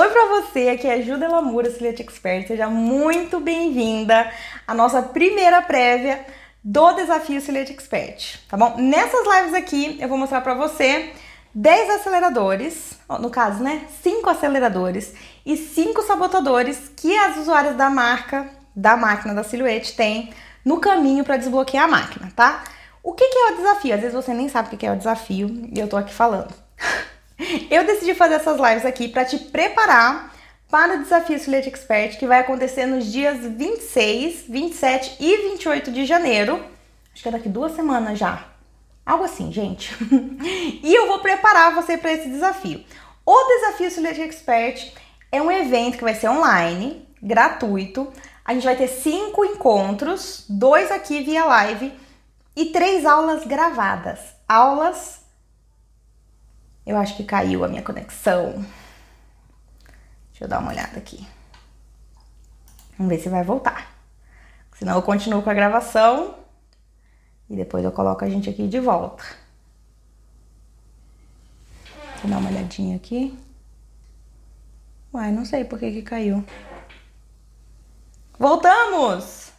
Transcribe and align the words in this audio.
Oi 0.00 0.08
para 0.10 0.26
você, 0.26 0.68
aqui 0.68 0.86
é 0.86 0.94
a 0.94 1.02
Ju 1.02 1.18
Delamura, 1.18 1.68
Silhouette 1.72 2.02
Expert. 2.02 2.46
Seja 2.46 2.70
muito 2.70 3.40
bem-vinda 3.40 4.30
à 4.64 4.72
nossa 4.72 5.02
primeira 5.02 5.60
prévia 5.60 6.24
do 6.62 6.92
Desafio 6.92 7.40
Silhouette 7.40 7.72
Expert, 7.72 8.38
tá 8.48 8.56
bom? 8.56 8.76
Nessas 8.78 9.26
lives 9.26 9.54
aqui 9.54 9.98
eu 10.00 10.08
vou 10.08 10.16
mostrar 10.16 10.40
para 10.40 10.54
você 10.54 11.12
10 11.52 11.90
aceleradores, 11.90 12.96
no 13.18 13.28
caso, 13.28 13.60
né? 13.60 13.88
5 14.00 14.30
aceleradores 14.30 15.14
e 15.44 15.56
5 15.56 16.00
sabotadores 16.02 16.92
que 16.96 17.18
as 17.18 17.36
usuárias 17.36 17.74
da 17.74 17.90
marca, 17.90 18.48
da 18.76 18.96
máquina 18.96 19.34
da 19.34 19.42
Silhouette 19.42 19.96
têm 19.96 20.32
no 20.64 20.78
caminho 20.78 21.24
para 21.24 21.38
desbloquear 21.38 21.86
a 21.86 21.88
máquina, 21.88 22.32
tá? 22.36 22.62
O 23.02 23.14
que, 23.14 23.28
que 23.28 23.36
é 23.36 23.52
o 23.52 23.56
desafio? 23.56 23.96
Às 23.96 24.00
vezes 24.00 24.14
você 24.14 24.32
nem 24.32 24.48
sabe 24.48 24.72
o 24.72 24.78
que 24.78 24.86
é 24.86 24.92
o 24.92 24.96
desafio 24.96 25.48
e 25.74 25.80
eu 25.80 25.88
tô 25.88 25.96
aqui 25.96 26.14
falando. 26.14 26.54
Eu 27.70 27.84
decidi 27.84 28.14
fazer 28.14 28.34
essas 28.34 28.58
lives 28.58 28.84
aqui 28.84 29.08
para 29.08 29.24
te 29.24 29.38
preparar 29.38 30.34
para 30.70 30.96
o 30.96 31.02
desafio 31.02 31.38
Silhouette 31.38 31.68
Expert 31.68 32.18
que 32.18 32.26
vai 32.26 32.40
acontecer 32.40 32.84
nos 32.86 33.06
dias 33.10 33.38
26, 33.40 34.44
27 34.48 35.16
e 35.20 35.36
28 35.50 35.92
de 35.92 36.04
janeiro. 36.04 36.62
Acho 37.12 37.22
que 37.22 37.28
é 37.28 37.32
daqui 37.32 37.48
duas 37.48 37.72
semanas 37.72 38.18
já. 38.18 38.46
Algo 39.06 39.24
assim, 39.24 39.50
gente. 39.50 39.96
e 40.82 40.94
eu 40.94 41.06
vou 41.06 41.20
preparar 41.20 41.74
você 41.74 41.96
para 41.96 42.12
esse 42.12 42.28
desafio. 42.28 42.84
O 43.24 43.44
desafio 43.46 43.90
Silhouette 43.90 44.20
Expert 44.20 44.92
é 45.30 45.40
um 45.40 45.50
evento 45.50 45.96
que 45.96 46.04
vai 46.04 46.14
ser 46.14 46.28
online, 46.28 47.08
gratuito. 47.22 48.12
A 48.44 48.52
gente 48.52 48.64
vai 48.64 48.76
ter 48.76 48.88
cinco 48.88 49.44
encontros, 49.44 50.44
dois 50.48 50.90
aqui 50.90 51.22
via 51.22 51.44
live 51.44 51.92
e 52.56 52.66
três 52.66 53.06
aulas 53.06 53.46
gravadas. 53.46 54.18
Aulas 54.48 55.17
eu 56.88 56.96
acho 56.96 57.14
que 57.14 57.22
caiu 57.22 57.62
a 57.62 57.68
minha 57.68 57.82
conexão. 57.82 58.64
Deixa 60.30 60.44
eu 60.44 60.48
dar 60.48 60.58
uma 60.58 60.70
olhada 60.70 60.96
aqui. 60.96 61.28
Vamos 62.96 63.14
ver 63.14 63.20
se 63.20 63.28
vai 63.28 63.44
voltar. 63.44 63.94
Senão 64.72 64.94
eu 64.96 65.02
continuo 65.02 65.42
com 65.42 65.50
a 65.50 65.54
gravação 65.54 66.34
e 67.50 67.54
depois 67.54 67.84
eu 67.84 67.92
coloco 67.92 68.24
a 68.24 68.30
gente 68.30 68.48
aqui 68.48 68.66
de 68.66 68.80
volta. 68.80 69.22
Vou 72.22 72.30
dar 72.30 72.38
uma 72.38 72.48
olhadinha 72.48 72.96
aqui. 72.96 73.38
Uai, 75.12 75.30
não 75.30 75.44
sei 75.44 75.64
por 75.64 75.78
que 75.78 75.92
que 75.92 76.02
caiu. 76.02 76.42
Voltamos! 78.38 79.52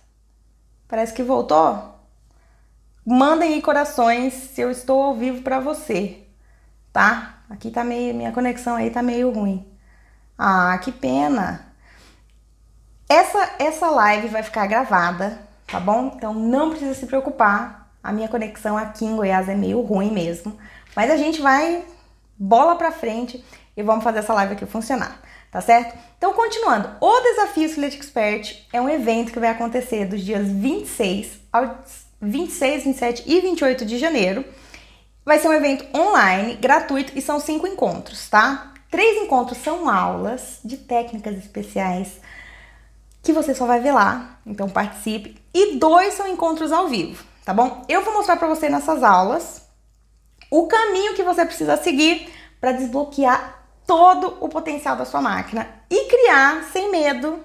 Parece 0.87 1.13
que 1.13 1.21
voltou. 1.21 1.93
Mandem 3.05 3.53
aí 3.53 3.61
corações 3.61 4.33
se 4.33 4.61
eu 4.61 4.71
estou 4.71 5.03
ao 5.03 5.13
vivo 5.13 5.43
para 5.43 5.59
você 5.59 6.25
tá? 6.91 7.43
Aqui 7.49 7.71
tá 7.71 7.83
meio, 7.83 8.13
minha 8.13 8.31
conexão 8.31 8.75
aí 8.75 8.89
tá 8.89 9.01
meio 9.01 9.31
ruim. 9.31 9.67
Ah, 10.37 10.77
que 10.81 10.91
pena. 10.91 11.65
Essa, 13.07 13.55
essa 13.59 13.89
live 13.89 14.27
vai 14.27 14.43
ficar 14.43 14.67
gravada, 14.67 15.39
tá 15.67 15.79
bom? 15.79 16.13
Então 16.15 16.33
não 16.33 16.69
precisa 16.69 16.93
se 16.93 17.05
preocupar. 17.05 17.91
A 18.01 18.11
minha 18.11 18.27
conexão 18.29 18.77
aqui 18.77 19.05
em 19.05 19.15
Goiás 19.15 19.49
é 19.49 19.55
meio 19.55 19.81
ruim 19.81 20.11
mesmo. 20.11 20.57
Mas 20.95 21.11
a 21.11 21.17
gente 21.17 21.41
vai 21.41 21.83
bola 22.37 22.75
pra 22.75 22.91
frente 22.91 23.43
e 23.75 23.83
vamos 23.83 24.03
fazer 24.03 24.19
essa 24.19 24.33
live 24.33 24.53
aqui 24.53 24.65
funcionar, 24.65 25.21
tá 25.51 25.59
certo? 25.61 25.97
Então, 26.17 26.33
continuando, 26.33 26.89
o 27.01 27.21
Desafio 27.21 27.69
Silhouette 27.69 27.97
Expert 27.97 28.65
é 28.71 28.81
um 28.81 28.89
evento 28.89 29.31
que 29.31 29.39
vai 29.39 29.49
acontecer 29.49 30.05
dos 30.05 30.21
dias 30.21 30.47
26 30.47 31.39
aos 31.51 31.69
26, 32.21 32.83
27 32.83 33.23
e 33.25 33.39
28 33.41 33.85
de 33.85 33.97
janeiro. 33.97 34.45
Vai 35.25 35.39
ser 35.39 35.47
um 35.47 35.53
evento 35.53 35.85
online, 35.97 36.55
gratuito 36.55 37.11
e 37.15 37.21
são 37.21 37.39
cinco 37.39 37.67
encontros, 37.67 38.29
tá? 38.29 38.73
Três 38.89 39.21
encontros 39.21 39.59
são 39.59 39.87
aulas 39.89 40.59
de 40.63 40.77
técnicas 40.77 41.37
especiais 41.37 42.19
que 43.21 43.33
você 43.33 43.53
só 43.53 43.65
vai 43.65 43.79
ver 43.79 43.91
lá, 43.91 44.39
então 44.45 44.69
participe. 44.69 45.39
E 45.53 45.75
dois 45.77 46.13
são 46.13 46.27
encontros 46.27 46.71
ao 46.71 46.87
vivo, 46.87 47.23
tá 47.45 47.53
bom? 47.53 47.83
Eu 47.87 48.03
vou 48.03 48.13
mostrar 48.13 48.37
para 48.37 48.47
você 48.47 48.69
nessas 48.69 49.03
aulas 49.03 49.67
o 50.49 50.67
caminho 50.67 51.13
que 51.13 51.23
você 51.23 51.45
precisa 51.45 51.77
seguir 51.77 52.33
para 52.59 52.71
desbloquear 52.71 53.63
todo 53.85 54.37
o 54.39 54.49
potencial 54.49 54.95
da 54.95 55.05
sua 55.05 55.21
máquina 55.21 55.67
e 55.89 56.05
criar 56.05 56.63
sem 56.71 56.89
medo, 56.89 57.39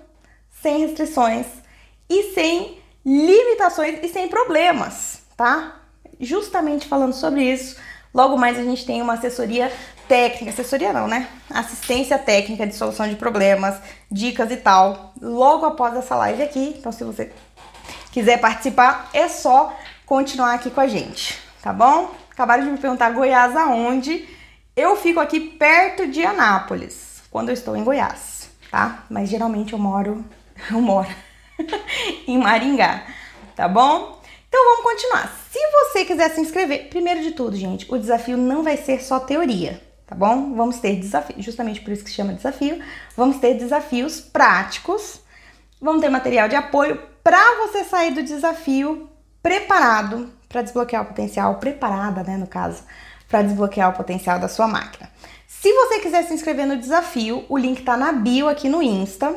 sem 0.62 0.78
restrições 0.78 1.46
e 2.08 2.34
sem 2.34 2.78
limitações 3.04 3.98
e 4.02 4.08
sem 4.08 4.28
problemas, 4.28 5.22
tá? 5.36 5.83
Justamente 6.20 6.86
falando 6.86 7.12
sobre 7.12 7.42
isso. 7.42 7.76
Logo 8.12 8.36
mais 8.36 8.58
a 8.58 8.62
gente 8.62 8.86
tem 8.86 9.02
uma 9.02 9.14
assessoria 9.14 9.72
técnica, 10.06 10.52
assessoria 10.52 10.92
não, 10.92 11.08
né? 11.08 11.28
Assistência 11.50 12.18
técnica 12.18 12.66
de 12.66 12.74
solução 12.74 13.08
de 13.08 13.16
problemas, 13.16 13.76
dicas 14.10 14.50
e 14.50 14.56
tal. 14.56 15.12
Logo 15.20 15.66
após 15.66 15.96
essa 15.96 16.14
live 16.16 16.42
aqui. 16.42 16.74
Então, 16.78 16.92
se 16.92 17.02
você 17.02 17.32
quiser 18.12 18.40
participar, 18.40 19.10
é 19.12 19.28
só 19.28 19.76
continuar 20.06 20.54
aqui 20.54 20.70
com 20.70 20.80
a 20.80 20.86
gente, 20.86 21.38
tá 21.62 21.72
bom? 21.72 22.14
Acabaram 22.30 22.64
de 22.64 22.70
me 22.70 22.78
perguntar 22.78 23.10
Goiás 23.10 23.56
aonde? 23.56 24.28
Eu 24.76 24.96
fico 24.96 25.20
aqui 25.20 25.40
perto 25.40 26.06
de 26.06 26.24
Anápolis, 26.24 27.22
quando 27.30 27.48
eu 27.48 27.54
estou 27.54 27.76
em 27.76 27.84
Goiás, 27.84 28.48
tá? 28.70 29.04
Mas 29.08 29.28
geralmente 29.28 29.72
eu 29.72 29.78
moro, 29.78 30.24
eu 30.70 30.80
moro 30.80 31.08
em 32.26 32.38
Maringá, 32.38 33.04
tá 33.56 33.66
bom? 33.66 34.20
Então 34.56 34.64
vamos 34.66 34.84
continuar. 34.84 35.36
Se 35.50 35.58
você 35.72 36.04
quiser 36.04 36.30
se 36.30 36.40
inscrever, 36.40 36.88
primeiro 36.88 37.20
de 37.22 37.32
tudo, 37.32 37.56
gente, 37.56 37.92
o 37.92 37.98
desafio 37.98 38.36
não 38.36 38.62
vai 38.62 38.76
ser 38.76 39.02
só 39.02 39.18
teoria, 39.18 39.82
tá 40.06 40.14
bom? 40.14 40.54
Vamos 40.54 40.78
ter 40.78 40.94
desafios, 40.94 41.44
justamente 41.44 41.80
por 41.80 41.92
isso 41.92 42.04
que 42.04 42.10
se 42.10 42.14
chama 42.14 42.34
desafio. 42.34 42.80
Vamos 43.16 43.38
ter 43.38 43.54
desafios 43.54 44.20
práticos. 44.20 45.20
Vamos 45.80 46.00
ter 46.00 46.08
material 46.08 46.48
de 46.48 46.54
apoio 46.54 47.02
para 47.20 47.66
você 47.66 47.82
sair 47.82 48.14
do 48.14 48.22
desafio 48.22 49.10
preparado 49.42 50.32
para 50.48 50.62
desbloquear 50.62 51.02
o 51.02 51.06
potencial, 51.06 51.56
preparada, 51.56 52.22
né, 52.22 52.36
no 52.36 52.46
caso, 52.46 52.84
para 53.28 53.42
desbloquear 53.42 53.90
o 53.90 53.96
potencial 53.96 54.38
da 54.38 54.46
sua 54.46 54.68
máquina. 54.68 55.10
Se 55.48 55.72
você 55.72 55.98
quiser 55.98 56.22
se 56.22 56.32
inscrever 56.32 56.64
no 56.64 56.76
desafio, 56.76 57.44
o 57.48 57.58
link 57.58 57.82
tá 57.82 57.96
na 57.96 58.12
bio 58.12 58.48
aqui 58.48 58.68
no 58.68 58.80
Insta. 58.80 59.34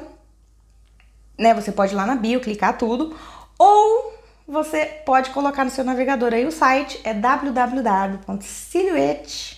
Né, 1.39 1.55
você 1.55 1.71
pode 1.71 1.93
ir 1.93 1.95
lá 1.95 2.05
na 2.05 2.15
bio, 2.15 2.39
clicar 2.39 2.77
tudo, 2.77 3.17
ou 3.57 4.16
você 4.47 4.85
pode 5.05 5.31
colocar 5.31 5.65
no 5.65 5.71
seu 5.71 5.83
navegador 5.83 6.33
aí 6.33 6.45
o 6.45 6.51
site 6.51 7.01
é 7.03 7.13
www.silhouette 7.13 9.57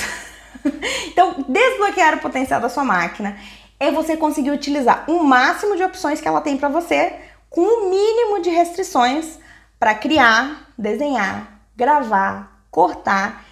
então, 1.11 1.45
desbloquear 1.49 2.15
o 2.15 2.21
potencial 2.21 2.61
da 2.61 2.69
sua 2.69 2.85
máquina 2.85 3.37
é 3.81 3.91
você 3.91 4.17
conseguir 4.17 4.53
utilizar 4.53 5.05
o 5.09 5.25
máximo 5.25 5.75
de 5.75 5.83
opções 5.83 6.21
que 6.21 6.29
ela 6.29 6.41
tem 6.41 6.57
para 6.57 6.69
você 6.69 7.13
com 7.51 7.61
o 7.61 7.91
mínimo 7.91 8.41
de 8.41 8.51
restrições 8.51 9.41
para 9.79 9.95
criar, 9.95 10.71
desenhar, 10.79 11.56
gravar, 11.77 12.65
cortar 12.71 13.45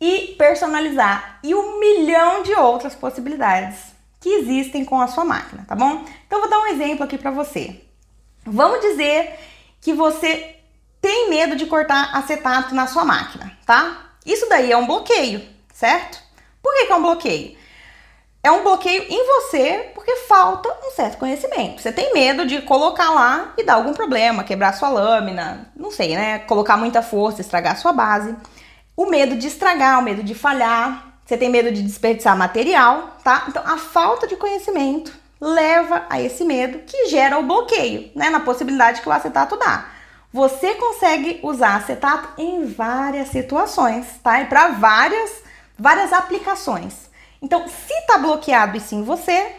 e 0.00 0.34
personalizar 0.38 1.38
e 1.42 1.54
um 1.54 1.78
milhão 1.78 2.42
de 2.42 2.54
outras 2.54 2.94
possibilidades 2.94 3.96
que 4.20 4.28
existem 4.28 4.84
com 4.84 5.00
a 5.00 5.06
sua 5.06 5.24
máquina, 5.24 5.64
tá 5.66 5.74
bom? 5.74 6.04
Então 6.26 6.40
vou 6.40 6.50
dar 6.50 6.58
um 6.58 6.66
exemplo 6.66 7.04
aqui 7.04 7.16
para 7.16 7.30
você. 7.30 7.80
Vamos 8.44 8.80
dizer 8.80 9.38
que 9.80 9.92
você 9.92 10.56
tem 11.00 11.30
medo 11.30 11.54
de 11.54 11.66
cortar 11.66 12.16
acetato 12.16 12.74
na 12.74 12.86
sua 12.86 13.04
máquina, 13.04 13.56
tá? 13.64 14.12
Isso 14.26 14.48
daí 14.48 14.72
é 14.72 14.76
um 14.76 14.86
bloqueio, 14.86 15.46
certo? 15.72 16.20
Por 16.62 16.74
que, 16.74 16.86
que 16.86 16.92
é 16.92 16.96
um 16.96 17.02
bloqueio? 17.02 17.56
É 18.42 18.50
um 18.50 18.62
bloqueio 18.62 19.04
em 19.08 19.26
você 19.26 19.90
porque 19.94 20.14
falta 20.16 20.68
um 20.86 20.90
certo 20.92 21.18
conhecimento. 21.18 21.82
Você 21.82 21.90
tem 21.92 22.12
medo 22.14 22.46
de 22.46 22.62
colocar 22.62 23.10
lá 23.10 23.52
e 23.58 23.64
dar 23.64 23.74
algum 23.74 23.92
problema, 23.92 24.44
quebrar 24.44 24.74
sua 24.74 24.88
lâmina, 24.88 25.70
não 25.76 25.90
sei, 25.90 26.16
né? 26.16 26.38
Colocar 26.40 26.76
muita 26.76 27.02
força, 27.02 27.40
estragar 27.40 27.76
sua 27.76 27.92
base. 27.92 28.34
O 28.96 29.06
medo 29.06 29.36
de 29.36 29.48
estragar, 29.48 29.98
o 29.98 30.02
medo 30.02 30.22
de 30.22 30.34
falhar, 30.34 31.14
você 31.24 31.36
tem 31.36 31.50
medo 31.50 31.70
de 31.70 31.82
desperdiçar 31.82 32.36
material, 32.36 33.16
tá? 33.22 33.44
Então 33.48 33.62
a 33.66 33.76
falta 33.76 34.26
de 34.26 34.36
conhecimento 34.36 35.12
leva 35.40 36.06
a 36.08 36.20
esse 36.20 36.44
medo 36.44 36.78
que 36.86 37.06
gera 37.08 37.38
o 37.38 37.42
bloqueio, 37.42 38.10
né? 38.14 38.30
Na 38.30 38.40
possibilidade 38.40 39.02
que 39.02 39.08
o 39.08 39.12
acetato 39.12 39.56
dá. 39.56 39.86
Você 40.32 40.74
consegue 40.74 41.40
usar 41.42 41.76
acetato 41.76 42.28
em 42.38 42.66
várias 42.66 43.28
situações, 43.28 44.06
tá? 44.22 44.40
E 44.40 44.46
para 44.46 44.68
várias, 44.68 45.42
várias 45.78 46.12
aplicações. 46.12 47.07
Então, 47.40 47.66
se 47.68 48.06
tá 48.06 48.18
bloqueado 48.18 48.76
isso 48.76 48.94
em 48.94 49.02
você, 49.02 49.52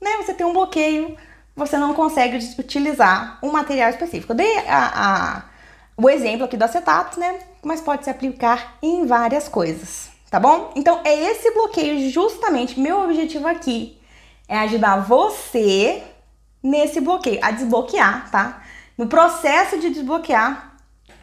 né? 0.00 0.16
Você 0.18 0.34
tem 0.34 0.46
um 0.46 0.52
bloqueio, 0.52 1.16
você 1.56 1.76
não 1.76 1.94
consegue 1.94 2.38
utilizar 2.58 3.38
um 3.42 3.50
material 3.50 3.90
específico. 3.90 4.32
Eu 4.32 4.36
dei 4.36 4.58
a, 4.68 4.92
a, 4.94 5.42
o 5.96 6.08
exemplo 6.08 6.44
aqui 6.44 6.56
do 6.56 6.64
acetato, 6.64 7.18
né? 7.18 7.38
Mas 7.62 7.80
pode 7.80 8.04
se 8.04 8.10
aplicar 8.10 8.76
em 8.82 9.06
várias 9.06 9.48
coisas, 9.48 10.10
tá 10.30 10.38
bom? 10.38 10.72
Então, 10.76 11.00
é 11.04 11.14
esse 11.30 11.50
bloqueio 11.52 12.10
justamente 12.10 12.78
meu 12.78 13.02
objetivo 13.02 13.48
aqui 13.48 13.98
é 14.48 14.58
ajudar 14.58 14.96
você 14.98 16.02
nesse 16.62 17.00
bloqueio, 17.00 17.40
a 17.42 17.50
desbloquear, 17.50 18.30
tá? 18.30 18.62
No 18.96 19.06
processo 19.06 19.78
de 19.78 19.90
desbloquear 19.90 20.76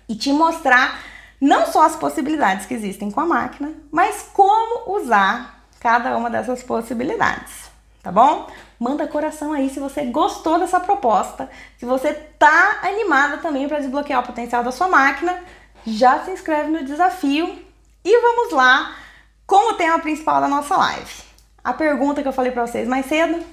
e 0.07 0.15
te 0.15 0.31
mostrar 0.33 0.99
não 1.39 1.65
só 1.65 1.85
as 1.85 1.95
possibilidades 1.95 2.65
que 2.65 2.73
existem 2.73 3.09
com 3.09 3.19
a 3.19 3.25
máquina, 3.25 3.73
mas 3.91 4.29
como 4.33 4.95
usar 4.97 5.60
cada 5.81 6.15
uma 6.15 6.29
dessas 6.29 6.63
possibilidades, 6.63 7.69
tá 8.01 8.09
bom? 8.09 8.47
Manda 8.79 9.05
coração 9.05 9.51
aí 9.51 9.69
se 9.69 9.81
você 9.81 10.05
gostou 10.05 10.57
dessa 10.57 10.79
proposta, 10.79 11.49
se 11.77 11.85
você 11.85 12.13
tá 12.13 12.79
animada 12.83 13.39
também 13.39 13.67
para 13.67 13.79
desbloquear 13.79 14.21
o 14.21 14.27
potencial 14.27 14.63
da 14.63 14.71
sua 14.71 14.87
máquina, 14.87 15.43
já 15.85 16.23
se 16.23 16.31
inscreve 16.31 16.71
no 16.71 16.85
desafio 16.85 17.59
e 18.05 18.21
vamos 18.21 18.53
lá 18.53 18.95
com 19.45 19.73
o 19.73 19.73
tema 19.73 19.99
principal 19.99 20.39
da 20.39 20.47
nossa 20.47 20.77
live 20.77 21.31
a 21.63 21.73
pergunta 21.73 22.21
que 22.21 22.27
eu 22.27 22.33
falei 22.33 22.51
para 22.51 22.65
vocês 22.65 22.87
mais 22.87 23.05
cedo: 23.05 23.43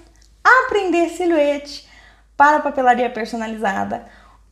aprender 0.42 1.10
silhuete 1.10 1.88
para 2.36 2.60
papelaria 2.60 3.10
personalizada 3.10 4.06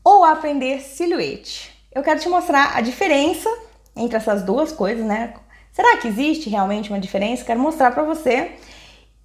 ou 0.05 0.25
aprender 0.25 0.81
silhuete. 0.81 1.75
Eu 1.93 2.03
quero 2.03 2.21
te 2.21 2.29
mostrar 2.29 2.77
a 2.77 2.81
diferença 2.81 3.49
entre 3.95 4.17
essas 4.17 4.43
duas 4.43 4.73
coisas, 4.73 5.05
né? 5.05 5.35
Será 5.77 5.99
que 5.99 6.09
existe 6.09 6.49
realmente 6.49 6.89
uma 6.89 6.99
diferença? 6.99 7.45
Quero 7.45 7.61
mostrar 7.61 7.91
para 7.91 8.03
você. 8.03 8.53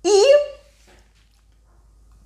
E 0.04 0.52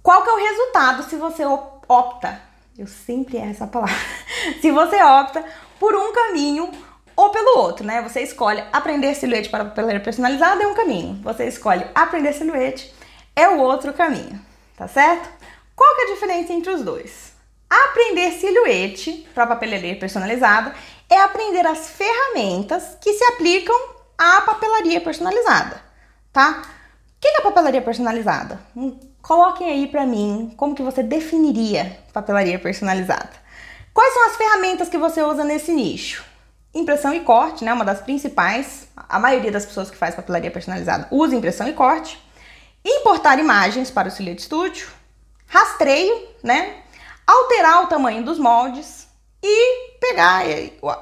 qual 0.01 0.23
que 0.23 0.29
é 0.29 0.33
o 0.33 0.49
resultado 0.49 1.03
se 1.03 1.15
você 1.15 1.43
opta? 1.45 2.41
Eu 2.75 2.87
sempre 2.87 3.37
erro 3.37 3.51
essa 3.51 3.67
palavra. 3.67 3.95
se 4.59 4.71
você 4.71 4.95
opta 5.03 5.45
por 5.79 5.95
um 5.95 6.11
caminho 6.11 6.71
ou 7.15 7.29
pelo 7.29 7.59
outro, 7.59 7.85
né? 7.85 8.01
Você 8.01 8.21
escolhe 8.21 8.63
aprender 8.73 9.13
silhuete 9.13 9.47
para 9.47 9.63
papelaria 9.63 9.99
personalizada 9.99 10.63
é 10.63 10.67
um 10.67 10.73
caminho. 10.73 11.21
Você 11.21 11.45
escolhe 11.45 11.85
aprender 11.93 12.33
silhuete 12.33 12.91
é 13.35 13.47
o 13.47 13.59
outro 13.59 13.93
caminho, 13.93 14.41
tá 14.75 14.87
certo? 14.87 15.29
Qual 15.75 15.95
que 15.97 16.01
é 16.01 16.05
a 16.05 16.13
diferença 16.15 16.51
entre 16.51 16.71
os 16.71 16.81
dois? 16.81 17.31
Aprender 17.69 18.31
silhuete 18.31 19.27
para 19.35 19.45
papelaria 19.45 19.95
personalizada 19.99 20.73
é 21.07 21.19
aprender 21.19 21.67
as 21.67 21.89
ferramentas 21.91 22.97
que 22.99 23.13
se 23.13 23.23
aplicam 23.25 23.94
à 24.17 24.41
papelaria 24.41 25.01
personalizada, 25.01 25.81
tá? 26.31 26.61
O 26.61 27.21
que 27.21 27.27
é 27.27 27.41
papelaria 27.41 27.81
personalizada? 27.81 28.59
Hum, 28.75 28.99
coloquem 29.21 29.69
aí 29.69 29.87
para 29.87 30.05
mim 30.05 30.53
como 30.57 30.75
que 30.75 30.83
você 30.83 31.01
definiria 31.01 31.99
papelaria 32.13 32.59
personalizada. 32.59 33.31
Quais 33.93 34.13
são 34.13 34.27
as 34.27 34.35
ferramentas 34.35 34.89
que 34.89 34.97
você 34.97 35.23
usa 35.23 35.43
nesse 35.43 35.71
nicho? 35.71 36.23
Impressão 36.73 37.13
e 37.13 37.21
corte, 37.21 37.63
né? 37.63 37.73
Uma 37.73 37.85
das 37.85 38.01
principais. 38.01 38.87
A 38.95 39.17
maioria 39.17 39.51
das 39.51 39.65
pessoas 39.65 39.89
que 39.89 39.97
faz 39.97 40.13
papelaria 40.13 40.51
personalizada 40.51 41.07
usa 41.09 41.35
impressão 41.35 41.67
e 41.67 41.73
corte. 41.73 42.21
Importar 42.83 43.39
imagens 43.39 43.89
para 43.89 44.09
o 44.09 44.11
Silhouette 44.11 44.43
Studio. 44.43 44.87
Rastreio, 45.47 46.27
né? 46.43 46.83
Alterar 47.25 47.83
o 47.83 47.87
tamanho 47.87 48.23
dos 48.23 48.37
moldes 48.37 49.07
e 49.41 49.97
pegar 49.99 50.43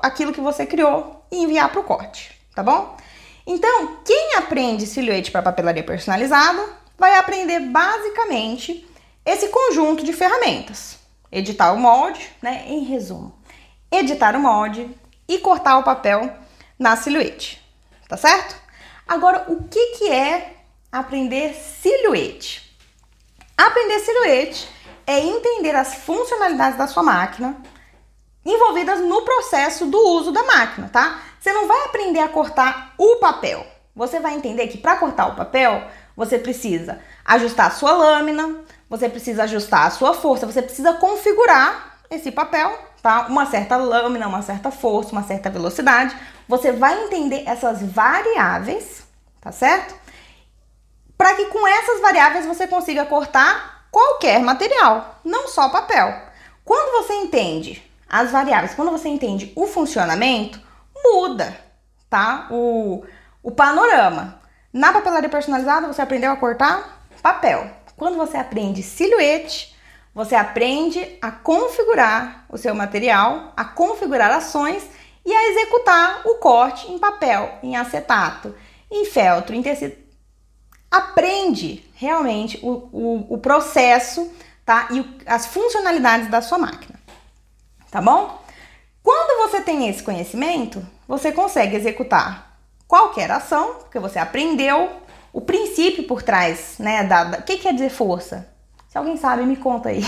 aquilo 0.01 0.31
que 0.31 0.41
você 0.41 0.65
criou 0.65 1.25
e 1.31 1.43
enviar 1.43 1.69
para 1.69 1.79
o 1.79 1.83
corte, 1.83 2.39
tá 2.53 2.61
bom? 2.61 2.95
Então, 3.45 3.97
quem 4.05 4.35
aprende 4.35 4.85
silhuete 4.85 5.31
para 5.31 5.41
papelaria 5.41 5.83
personalizada 5.83 6.65
vai 6.97 7.17
aprender 7.17 7.59
basicamente 7.59 8.87
esse 9.25 9.49
conjunto 9.49 10.03
de 10.03 10.13
ferramentas. 10.13 10.97
Editar 11.31 11.73
o 11.73 11.79
molde, 11.79 12.29
né? 12.41 12.63
Em 12.67 12.83
resumo, 12.83 13.33
editar 13.91 14.35
o 14.35 14.39
molde, 14.39 14.89
e 15.27 15.39
cortar 15.39 15.77
o 15.77 15.83
papel 15.83 16.31
na 16.77 16.95
silhuete, 16.95 17.61
tá 18.07 18.17
certo? 18.17 18.55
Agora, 19.07 19.45
o 19.47 19.67
que, 19.67 19.97
que 19.97 20.11
é 20.11 20.55
aprender 20.91 21.53
silhuete? 21.53 22.75
Aprender 23.57 23.99
silhuete 23.99 24.69
é 25.05 25.19
entender 25.19 25.75
as 25.75 25.95
funcionalidades 25.95 26.77
da 26.77 26.87
sua 26.87 27.03
máquina 27.03 27.57
envolvidas 28.45 28.99
no 28.99 29.21
processo 29.21 29.85
do 29.85 29.97
uso 29.97 30.31
da 30.31 30.43
máquina, 30.43 30.89
tá? 30.91 31.19
Você 31.39 31.51
não 31.51 31.67
vai 31.67 31.85
aprender 31.85 32.19
a 32.19 32.29
cortar 32.29 32.93
o 32.97 33.17
papel. 33.17 33.65
Você 33.95 34.19
vai 34.19 34.33
entender 34.35 34.67
que 34.67 34.77
para 34.77 34.97
cortar 34.97 35.27
o 35.27 35.35
papel, 35.35 35.83
você 36.15 36.37
precisa 36.37 36.99
ajustar 37.25 37.67
a 37.67 37.71
sua 37.71 37.91
lâmina, 37.91 38.57
você 38.89 39.07
precisa 39.07 39.43
ajustar 39.43 39.87
a 39.87 39.91
sua 39.91 40.13
força, 40.13 40.45
você 40.45 40.61
precisa 40.61 40.93
configurar 40.93 41.99
esse 42.09 42.31
papel 42.31 42.77
tá? 43.03 43.27
Uma 43.27 43.45
certa 43.45 43.75
lâmina, 43.75 44.27
uma 44.27 44.41
certa 44.41 44.71
força, 44.71 45.11
uma 45.11 45.23
certa 45.23 45.49
velocidade. 45.49 46.15
Você 46.47 46.71
vai 46.71 47.03
entender 47.03 47.43
essas 47.45 47.83
variáveis, 47.83 49.03
tá 49.41 49.51
certo? 49.51 49.93
Para 51.17 51.35
que 51.35 51.45
com 51.47 51.67
essas 51.67 51.99
variáveis 52.01 52.45
você 52.45 52.65
consiga 52.65 53.05
cortar 53.05 53.87
qualquer 53.91 54.39
material, 54.39 55.19
não 55.23 55.49
só 55.49 55.69
papel. 55.69 56.17
Quando 56.63 57.03
você 57.03 57.13
entende 57.15 57.83
as 58.13 58.29
variáveis, 58.29 58.75
quando 58.75 58.91
você 58.91 59.09
entende 59.09 59.51
o 59.55 59.65
funcionamento, 59.65 60.61
muda, 61.03 61.57
tá? 62.07 62.45
O, 62.51 63.03
o 63.41 63.49
panorama. 63.49 64.39
Na 64.71 64.93
papelaria 64.93 65.29
personalizada, 65.29 65.87
você 65.87 65.99
aprendeu 65.99 66.31
a 66.31 66.35
cortar 66.35 67.07
papel. 67.23 67.67
Quando 67.97 68.15
você 68.15 68.37
aprende 68.37 68.83
silhuete, 68.83 69.75
você 70.13 70.35
aprende 70.35 71.17
a 71.23 71.31
configurar 71.31 72.45
o 72.49 72.55
seu 72.55 72.75
material, 72.75 73.51
a 73.57 73.65
configurar 73.65 74.29
ações 74.29 74.87
e 75.25 75.33
a 75.33 75.49
executar 75.49 76.21
o 76.25 76.35
corte 76.35 76.91
em 76.91 76.99
papel, 76.99 77.57
em 77.63 77.75
acetato, 77.75 78.55
em 78.91 79.05
feltro, 79.05 79.55
em 79.55 79.63
tecido. 79.63 79.97
Aprende 80.91 81.83
realmente 81.95 82.59
o, 82.61 82.89
o, 82.93 83.33
o 83.33 83.37
processo 83.39 84.31
tá? 84.63 84.87
e 84.91 85.03
as 85.25 85.47
funcionalidades 85.47 86.29
da 86.29 86.43
sua 86.43 86.59
máquina. 86.59 86.92
Tá 87.93 88.01
bom? 88.01 88.41
Quando 89.03 89.47
você 89.47 89.61
tem 89.61 89.87
esse 89.87 90.01
conhecimento, 90.01 90.83
você 91.07 91.31
consegue 91.31 91.75
executar 91.75 92.57
qualquer 92.87 93.29
ação, 93.29 93.75
porque 93.81 93.99
você 93.99 94.17
aprendeu 94.17 94.89
o 95.31 95.39
princípio 95.39 96.07
por 96.07 96.23
trás, 96.23 96.77
né? 96.79 97.03
Da, 97.03 97.23
da, 97.23 97.37
o 97.37 97.43
que 97.43 97.57
quer 97.57 97.71
dizer 97.71 97.91
força? 97.91 98.51
Se 98.89 98.97
alguém 98.97 99.15
sabe, 99.15 99.43
me 99.43 99.57
conta 99.57 99.89
aí. 99.89 100.03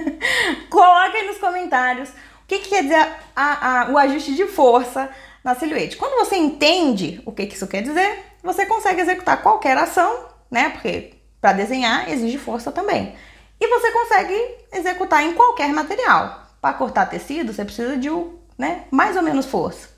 Coloca 0.68 1.16
aí 1.16 1.26
nos 1.26 1.38
comentários 1.38 2.10
o 2.10 2.46
que, 2.46 2.58
que 2.58 2.68
quer 2.68 2.82
dizer 2.82 3.08
a, 3.34 3.84
a, 3.84 3.90
o 3.92 3.96
ajuste 3.96 4.34
de 4.34 4.46
força 4.46 5.08
na 5.42 5.54
silhuete. 5.54 5.96
Quando 5.96 6.22
você 6.22 6.36
entende 6.36 7.22
o 7.24 7.32
que, 7.32 7.46
que 7.46 7.54
isso 7.54 7.66
quer 7.66 7.80
dizer, 7.80 8.24
você 8.42 8.66
consegue 8.66 9.00
executar 9.00 9.40
qualquer 9.40 9.78
ação, 9.78 10.26
né? 10.50 10.68
Porque 10.68 11.14
para 11.40 11.54
desenhar 11.54 12.10
exige 12.10 12.36
força 12.36 12.70
também. 12.70 13.16
E 13.58 13.66
você 13.68 13.90
consegue 13.90 14.54
executar 14.70 15.24
em 15.24 15.32
qualquer 15.32 15.72
material. 15.72 16.45
Para 16.66 16.74
cortar 16.74 17.06
tecido, 17.06 17.52
você 17.52 17.64
precisa 17.64 17.96
de 17.96 18.10
né, 18.58 18.86
mais 18.90 19.16
ou 19.16 19.22
menos 19.22 19.46
força. 19.46 19.88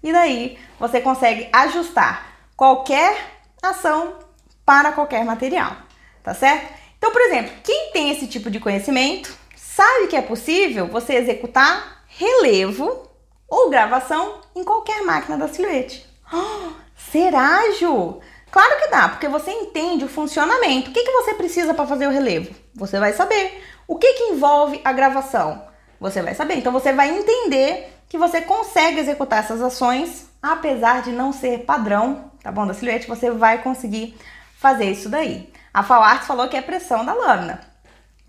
E 0.00 0.12
daí 0.12 0.56
você 0.78 1.00
consegue 1.00 1.48
ajustar 1.52 2.36
qualquer 2.56 3.32
ação 3.60 4.20
para 4.64 4.92
qualquer 4.92 5.24
material, 5.24 5.76
tá 6.22 6.32
certo? 6.32 6.72
Então, 6.96 7.10
por 7.10 7.20
exemplo, 7.20 7.50
quem 7.64 7.90
tem 7.90 8.12
esse 8.12 8.28
tipo 8.28 8.48
de 8.48 8.60
conhecimento 8.60 9.36
sabe 9.56 10.06
que 10.06 10.14
é 10.14 10.22
possível 10.22 10.86
você 10.86 11.14
executar 11.14 12.04
relevo 12.06 13.10
ou 13.48 13.68
gravação 13.68 14.40
em 14.54 14.62
qualquer 14.62 15.02
máquina 15.02 15.36
da 15.36 15.48
silhuete. 15.48 16.06
Oh, 16.32 16.74
será, 16.96 17.72
Ju? 17.72 18.20
Claro 18.52 18.78
que 18.78 18.88
dá, 18.88 19.08
porque 19.08 19.26
você 19.26 19.50
entende 19.50 20.04
o 20.04 20.08
funcionamento. 20.08 20.90
O 20.90 20.94
que, 20.94 21.02
que 21.02 21.10
você 21.10 21.34
precisa 21.34 21.74
para 21.74 21.88
fazer 21.88 22.06
o 22.06 22.12
relevo? 22.12 22.54
Você 22.72 23.00
vai 23.00 23.12
saber. 23.12 23.60
O 23.88 23.96
que, 23.98 24.12
que 24.12 24.22
envolve 24.26 24.80
a 24.84 24.92
gravação? 24.92 25.73
Você 26.04 26.20
vai 26.20 26.34
saber. 26.34 26.56
Então 26.56 26.70
você 26.70 26.92
vai 26.92 27.08
entender 27.08 27.90
que 28.10 28.18
você 28.18 28.42
consegue 28.42 29.00
executar 29.00 29.38
essas 29.38 29.62
ações, 29.62 30.26
apesar 30.42 31.00
de 31.00 31.10
não 31.10 31.32
ser 31.32 31.60
padrão, 31.60 32.30
tá 32.42 32.52
bom? 32.52 32.66
Da 32.66 32.74
silhuete, 32.74 33.08
você 33.08 33.30
vai 33.30 33.62
conseguir 33.62 34.14
fazer 34.58 34.90
isso 34.90 35.08
daí. 35.08 35.50
A 35.72 35.82
Falart 35.82 36.24
falou 36.24 36.46
que 36.46 36.58
é 36.58 36.60
pressão 36.60 37.06
da 37.06 37.14
lâmina. 37.14 37.58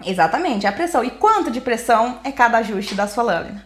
Exatamente, 0.05 0.65
é 0.65 0.69
a 0.69 0.71
pressão. 0.71 1.03
E 1.03 1.11
quanto 1.11 1.51
de 1.51 1.59
pressão 1.59 2.21
é 2.23 2.31
cada 2.31 2.59
ajuste 2.59 2.95
da 2.95 3.09
sua 3.09 3.23
lâmina? 3.23 3.65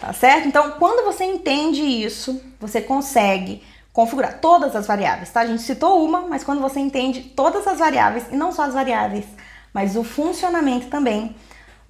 Tá 0.00 0.14
certo? 0.14 0.48
Então, 0.48 0.72
quando 0.78 1.04
você 1.04 1.24
entende 1.24 1.82
isso, 1.82 2.42
você 2.58 2.80
consegue 2.80 3.62
configurar 3.92 4.38
todas 4.40 4.74
as 4.74 4.86
variáveis, 4.86 5.28
tá? 5.28 5.42
A 5.42 5.46
gente 5.46 5.60
citou 5.60 6.02
uma, 6.02 6.22
mas 6.22 6.42
quando 6.42 6.62
você 6.62 6.80
entende 6.80 7.20
todas 7.20 7.66
as 7.66 7.78
variáveis, 7.78 8.24
e 8.32 8.34
não 8.34 8.50
só 8.50 8.62
as 8.62 8.72
variáveis, 8.72 9.26
mas 9.74 9.94
o 9.94 10.02
funcionamento 10.02 10.86
também, 10.86 11.36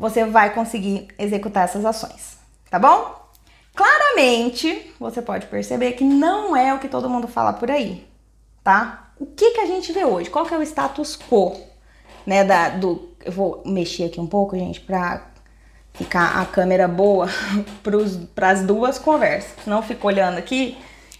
você 0.03 0.25
vai 0.25 0.53
conseguir 0.53 1.07
executar 1.17 1.63
essas 1.63 1.85
ações, 1.85 2.37
tá 2.69 2.77
bom? 2.77 3.25
Claramente, 3.73 4.93
você 4.99 5.23
pode 5.23 5.47
perceber 5.47 5.93
que 5.93 6.03
não 6.03 6.57
é 6.57 6.75
o 6.75 6.81
que 6.81 6.89
todo 6.89 7.09
mundo 7.09 7.29
fala 7.29 7.53
por 7.53 7.71
aí, 7.71 8.05
tá? 8.65 9.13
O 9.17 9.27
que, 9.27 9.53
que 9.53 9.61
a 9.61 9.67
gente 9.67 9.93
vê 9.93 10.05
hoje? 10.05 10.29
Qual 10.29 10.45
que 10.45 10.53
é 10.53 10.59
o 10.59 10.63
status 10.63 11.17
quo, 11.17 11.57
né, 12.27 12.43
da, 12.43 12.71
do... 12.71 13.11
Eu 13.25 13.31
vou 13.31 13.63
mexer 13.65 14.07
aqui 14.07 14.21
um 14.21 14.27
pouco, 14.27 14.59
gente, 14.59 14.81
pra 14.81 15.25
ficar 15.95 16.41
a 16.41 16.47
câmera 16.47 16.89
boa 16.89 17.29
para 18.35 18.51
as 18.51 18.65
duas 18.65 18.99
conversas. 18.99 19.65
Não 19.69 19.85
fico 19.85 20.09
olhando 20.09 20.37
aqui 20.37 20.77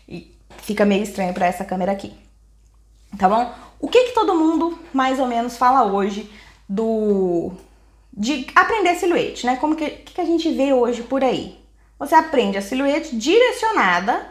e 0.09 0.37
fica 0.59 0.85
meio 0.85 1.05
estranho 1.05 1.33
para 1.33 1.47
essa 1.47 1.65
câmera 1.65 1.93
aqui. 1.93 2.13
Tá 3.17 3.29
bom? 3.29 3.55
O 3.79 3.87
que 3.87 4.07
que 4.07 4.13
todo 4.13 4.35
mundo 4.35 4.77
mais 4.93 5.21
ou 5.21 5.29
menos 5.29 5.57
fala 5.57 5.85
hoje 5.85 6.29
do 6.69 7.53
de 8.13 8.47
aprender 8.55 8.95
silhuete, 8.97 9.47
né? 9.47 9.57
Como 9.57 9.75
que, 9.75 9.89
que 9.89 10.21
a 10.21 10.25
gente 10.25 10.53
vê 10.53 10.73
hoje 10.73 11.03
por 11.03 11.25
aí? 11.25 11.59
Você 11.99 12.15
aprende 12.15 12.59
a 12.59 12.63
silhuete 12.63 13.17
direcionada 13.17 14.27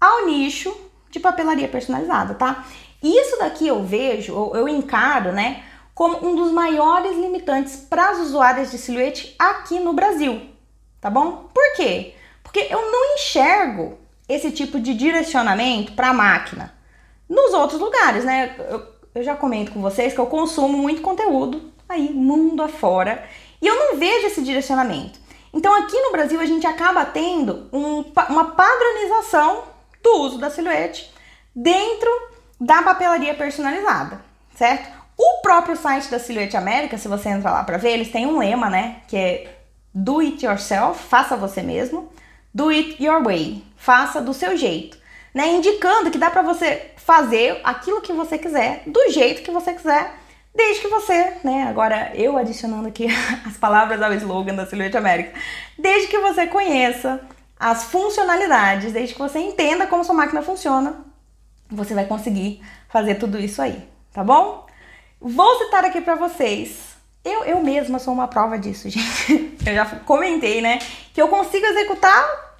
ao 0.00 0.26
nicho 0.26 0.74
de 1.10 1.20
papelaria 1.20 1.68
personalizada, 1.68 2.34
tá? 2.34 2.64
Isso 3.02 3.38
daqui 3.38 3.66
eu 3.66 3.82
vejo, 3.82 4.52
eu 4.54 4.68
encaro, 4.68 5.32
né, 5.32 5.64
como 5.94 6.24
um 6.26 6.34
dos 6.34 6.52
maiores 6.52 7.16
limitantes 7.16 7.76
para 7.76 8.10
as 8.10 8.18
usuárias 8.18 8.70
de 8.70 8.78
silhuete 8.78 9.34
aqui 9.38 9.78
no 9.78 9.92
Brasil, 9.92 10.40
tá 11.00 11.10
bom? 11.10 11.50
Por 11.52 11.74
quê? 11.76 12.14
Porque 12.42 12.66
eu 12.70 12.90
não 12.90 13.14
enxergo 13.14 13.98
esse 14.28 14.50
tipo 14.50 14.78
de 14.78 14.94
direcionamento 14.94 15.92
para 15.92 16.10
a 16.10 16.14
máquina 16.14 16.74
nos 17.28 17.52
outros 17.52 17.80
lugares, 17.80 18.24
né? 18.24 18.54
Eu, 18.70 18.82
eu 19.16 19.22
já 19.22 19.34
comento 19.34 19.72
com 19.72 19.80
vocês 19.80 20.14
que 20.14 20.20
eu 20.20 20.26
consumo 20.26 20.78
muito 20.78 21.02
conteúdo 21.02 21.70
aí 21.92 22.10
mundo 22.10 22.62
afora 22.62 23.24
e 23.60 23.66
eu 23.66 23.74
não 23.74 23.98
vejo 23.98 24.26
esse 24.26 24.42
direcionamento. 24.42 25.18
Então 25.52 25.74
aqui 25.74 26.00
no 26.00 26.12
Brasil 26.12 26.40
a 26.40 26.46
gente 26.46 26.66
acaba 26.66 27.04
tendo 27.04 27.68
um, 27.72 28.04
uma 28.28 28.52
padronização 28.52 29.64
do 30.02 30.10
uso 30.20 30.38
da 30.38 30.48
silhuete 30.50 31.12
dentro 31.54 32.10
da 32.60 32.82
papelaria 32.82 33.34
personalizada, 33.34 34.20
certo? 34.54 35.00
O 35.18 35.42
próprio 35.42 35.76
site 35.76 36.10
da 36.10 36.18
Silhouette 36.18 36.56
América, 36.56 36.96
se 36.96 37.08
você 37.08 37.28
entrar 37.28 37.52
lá 37.52 37.64
para 37.64 37.76
ver, 37.76 37.90
eles 37.90 38.10
têm 38.10 38.26
um 38.26 38.38
lema, 38.38 38.70
né? 38.70 39.02
Que 39.06 39.16
é 39.16 39.56
Do 39.92 40.20
it 40.20 40.44
yourself, 40.46 41.02
faça 41.02 41.36
você 41.36 41.62
mesmo. 41.62 42.10
Do 42.54 42.68
it 42.70 43.02
your 43.02 43.22
way, 43.22 43.62
faça 43.76 44.20
do 44.20 44.32
seu 44.32 44.56
jeito, 44.56 44.96
né? 45.34 45.48
Indicando 45.48 46.10
que 46.10 46.18
dá 46.18 46.30
para 46.30 46.42
você 46.42 46.92
fazer 46.96 47.60
aquilo 47.64 48.00
que 48.00 48.12
você 48.12 48.38
quiser, 48.38 48.82
do 48.86 49.10
jeito 49.10 49.42
que 49.42 49.50
você 49.50 49.74
quiser, 49.74 50.14
desde 50.54 50.82
que 50.82 50.88
você, 50.88 51.34
né? 51.44 51.64
Agora 51.68 52.12
eu 52.14 52.36
adicionando 52.36 52.88
aqui 52.88 53.06
as 53.46 53.56
palavras 53.56 54.00
ao 54.02 54.12
slogan 54.14 54.54
da 54.54 54.66
Silhouette 54.66 54.96
América, 54.96 55.38
desde 55.78 56.08
que 56.08 56.18
você 56.18 56.46
conheça 56.46 57.20
as 57.58 57.84
funcionalidades, 57.84 58.92
desde 58.92 59.14
que 59.14 59.20
você 59.20 59.38
entenda 59.38 59.86
como 59.86 60.04
sua 60.04 60.14
máquina 60.14 60.42
funciona, 60.42 61.04
você 61.68 61.94
vai 61.94 62.06
conseguir 62.06 62.62
fazer 62.88 63.16
tudo 63.16 63.38
isso 63.38 63.60
aí, 63.60 63.86
tá 64.12 64.24
bom? 64.24 64.66
Vou 65.20 65.58
citar 65.58 65.84
aqui 65.84 66.00
para 66.00 66.14
vocês. 66.14 66.90
Eu, 67.22 67.44
eu 67.44 67.62
mesma 67.62 67.98
sou 67.98 68.14
uma 68.14 68.26
prova 68.26 68.58
disso, 68.58 68.88
gente. 68.90 69.54
Eu 69.66 69.74
já 69.74 69.84
comentei, 69.84 70.62
né? 70.62 70.78
Que 71.12 71.20
eu 71.20 71.28
consigo 71.28 71.66
executar. 71.66 72.56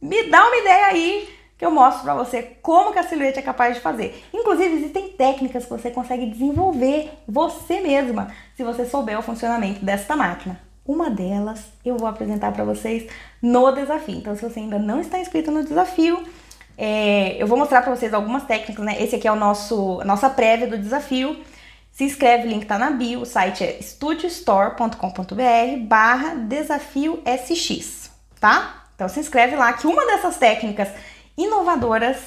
Me 0.00 0.24
dá 0.24 0.46
uma 0.46 0.56
ideia 0.56 0.86
aí 0.86 1.41
que 1.62 1.66
eu 1.66 1.70
mostro 1.70 2.02
para 2.02 2.14
você 2.14 2.42
como 2.60 2.92
que 2.92 2.98
a 2.98 3.04
silhuete 3.04 3.38
é 3.38 3.42
capaz 3.42 3.76
de 3.76 3.80
fazer. 3.80 4.20
Inclusive, 4.34 4.74
existem 4.74 5.10
técnicas 5.10 5.62
que 5.62 5.70
você 5.70 5.92
consegue 5.92 6.26
desenvolver 6.26 7.12
você 7.24 7.80
mesma, 7.80 8.34
se 8.56 8.64
você 8.64 8.84
souber 8.84 9.16
o 9.16 9.22
funcionamento 9.22 9.84
desta 9.84 10.16
máquina. 10.16 10.58
Uma 10.84 11.08
delas 11.08 11.62
eu 11.84 11.96
vou 11.96 12.08
apresentar 12.08 12.50
para 12.50 12.64
vocês 12.64 13.08
no 13.40 13.70
desafio. 13.70 14.16
Então, 14.16 14.34
se 14.34 14.42
você 14.42 14.58
ainda 14.58 14.76
não 14.76 15.00
está 15.00 15.20
inscrito 15.20 15.52
no 15.52 15.62
desafio, 15.62 16.20
é, 16.76 17.40
eu 17.40 17.46
vou 17.46 17.56
mostrar 17.56 17.82
para 17.82 17.94
vocês 17.94 18.12
algumas 18.12 18.42
técnicas, 18.42 18.84
né? 18.84 19.00
Esse 19.00 19.14
aqui 19.14 19.28
é 19.28 19.30
o 19.30 19.36
nosso, 19.36 20.00
a 20.00 20.04
nossa 20.04 20.28
prévia 20.28 20.66
do 20.66 20.76
desafio. 20.76 21.40
Se 21.92 22.02
inscreve, 22.02 22.48
o 22.48 22.50
link 22.50 22.66
tá 22.66 22.76
na 22.76 22.90
bio, 22.90 23.20
o 23.20 23.24
site 23.24 23.62
é 23.62 23.78
studiostore.com.br 23.80 25.86
barra 25.86 26.34
desafio 26.34 27.22
SX, 27.24 28.10
tá? 28.40 28.82
Então 28.96 29.08
se 29.08 29.20
inscreve 29.20 29.54
lá 29.54 29.72
que 29.72 29.86
uma 29.86 30.04
dessas 30.06 30.38
técnicas 30.38 30.88
inovadoras, 31.36 32.18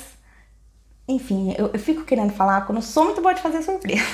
enfim, 1.07 1.53
eu, 1.57 1.71
eu 1.73 1.79
fico 1.79 2.03
querendo 2.03 2.33
falar 2.33 2.61
que 2.65 2.71
eu 2.71 2.75
não 2.75 2.81
sou 2.81 3.05
muito 3.05 3.21
boa 3.21 3.33
de 3.33 3.41
fazer 3.41 3.61
surpresa, 3.61 4.05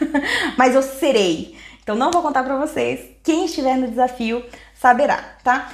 mas 0.56 0.74
eu 0.74 0.82
serei. 0.82 1.56
Então 1.82 1.96
não 1.96 2.10
vou 2.10 2.22
contar 2.22 2.42
para 2.42 2.56
vocês, 2.56 3.00
quem 3.22 3.46
estiver 3.46 3.76
no 3.76 3.88
desafio 3.88 4.44
saberá, 4.74 5.16
tá? 5.42 5.72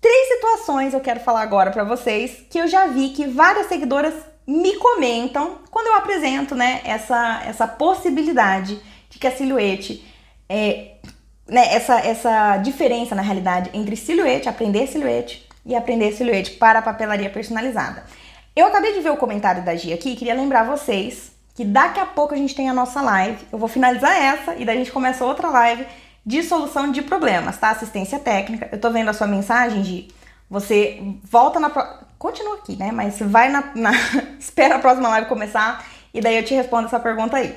Três 0.00 0.28
situações 0.28 0.94
eu 0.94 1.00
quero 1.00 1.20
falar 1.20 1.42
agora 1.42 1.70
para 1.70 1.84
vocês 1.84 2.44
que 2.50 2.58
eu 2.58 2.68
já 2.68 2.86
vi 2.86 3.10
que 3.10 3.26
várias 3.26 3.66
seguidoras 3.66 4.14
me 4.46 4.76
comentam 4.76 5.58
quando 5.70 5.88
eu 5.88 5.94
apresento 5.96 6.54
né, 6.54 6.80
essa, 6.84 7.42
essa 7.44 7.66
possibilidade 7.66 8.80
de 9.10 9.18
que 9.18 9.26
a 9.26 9.34
silhuete 9.34 10.06
é, 10.48 10.92
né, 11.48 11.74
essa, 11.74 11.98
essa 11.98 12.56
diferença 12.58 13.14
na 13.14 13.22
realidade 13.22 13.70
entre 13.74 13.96
silhuete, 13.96 14.48
aprender 14.48 14.86
silhuete 14.86 15.45
e 15.66 15.74
aprender 15.74 16.12
silhuete 16.12 16.52
para 16.52 16.80
papelaria 16.80 17.28
personalizada. 17.28 18.04
Eu 18.54 18.66
acabei 18.66 18.94
de 18.94 19.00
ver 19.00 19.10
o 19.10 19.16
comentário 19.16 19.62
da 19.64 19.74
Gia 19.74 19.96
aqui 19.96 20.10
e 20.10 20.16
queria 20.16 20.34
lembrar 20.34 20.64
vocês 20.64 21.32
que 21.54 21.64
daqui 21.64 21.98
a 21.98 22.06
pouco 22.06 22.32
a 22.32 22.36
gente 22.36 22.54
tem 22.54 22.70
a 22.70 22.74
nossa 22.74 23.02
live. 23.02 23.44
Eu 23.52 23.58
vou 23.58 23.68
finalizar 23.68 24.16
essa 24.16 24.54
e 24.54 24.64
daí 24.64 24.76
a 24.76 24.78
gente 24.78 24.92
começa 24.92 25.24
outra 25.24 25.48
live 25.48 25.86
de 26.24 26.42
solução 26.42 26.90
de 26.90 27.02
problemas, 27.02 27.58
tá? 27.58 27.70
Assistência 27.70 28.18
técnica. 28.18 28.68
Eu 28.72 28.80
tô 28.80 28.90
vendo 28.90 29.08
a 29.08 29.12
sua 29.12 29.26
mensagem 29.26 29.82
de 29.82 30.08
você 30.48 31.02
volta 31.24 31.58
na 31.58 31.70
continua 32.18 32.54
aqui, 32.54 32.76
né? 32.76 32.92
Mas 32.92 33.18
vai 33.20 33.48
na, 33.50 33.72
na, 33.74 33.90
espera 34.38 34.76
a 34.76 34.78
próxima 34.78 35.08
live 35.08 35.28
começar 35.28 35.84
e 36.14 36.20
daí 36.20 36.36
eu 36.36 36.44
te 36.44 36.54
respondo 36.54 36.86
essa 36.86 37.00
pergunta 37.00 37.36
aí. 37.36 37.54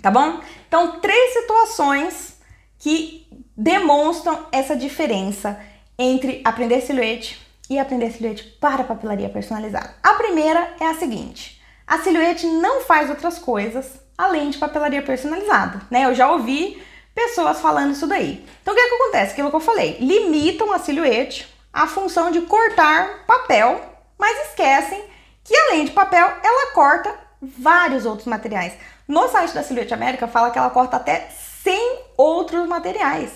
Tá 0.00 0.10
bom? 0.10 0.40
Então, 0.68 1.00
três 1.00 1.32
situações 1.34 2.36
que 2.78 3.26
demonstram 3.56 4.46
essa 4.52 4.76
diferença 4.76 5.58
entre 5.98 6.40
aprender 6.44 6.80
silhuete 6.80 7.40
e 7.68 7.78
aprender 7.78 8.10
silhuete 8.12 8.44
para 8.60 8.84
papelaria 8.84 9.28
personalizada. 9.28 9.94
A 10.02 10.14
primeira 10.14 10.74
é 10.80 10.86
a 10.86 10.94
seguinte: 10.94 11.60
a 11.86 11.98
silhuete 11.98 12.46
não 12.46 12.82
faz 12.82 13.10
outras 13.10 13.38
coisas 13.38 14.00
além 14.16 14.50
de 14.50 14.58
papelaria 14.58 15.02
personalizada, 15.02 15.82
né? 15.90 16.04
Eu 16.04 16.14
já 16.14 16.30
ouvi 16.30 16.82
pessoas 17.14 17.60
falando 17.60 17.92
isso 17.92 18.06
daí. 18.06 18.46
Então, 18.62 18.72
o 18.72 18.76
que, 18.76 18.82
é 18.82 18.88
que 18.88 18.94
acontece? 18.94 19.32
Aquilo 19.32 19.50
que 19.50 19.56
eu 19.56 19.60
falei, 19.60 19.96
limitam 20.00 20.72
a 20.72 20.78
silhuete 20.78 21.54
a 21.72 21.86
função 21.86 22.30
de 22.30 22.40
cortar 22.42 23.26
papel, 23.26 23.80
mas 24.18 24.48
esquecem 24.48 25.04
que 25.44 25.54
além 25.54 25.84
de 25.84 25.90
papel, 25.90 26.26
ela 26.42 26.72
corta 26.72 27.14
vários 27.40 28.06
outros 28.06 28.26
materiais. 28.26 28.72
No 29.06 29.28
site 29.28 29.52
da 29.52 29.62
Silhouette 29.62 29.92
América 29.92 30.26
fala 30.26 30.50
que 30.50 30.58
ela 30.58 30.70
corta 30.70 30.96
até 30.96 31.28
100 31.62 31.98
outros 32.16 32.66
materiais. 32.66 33.30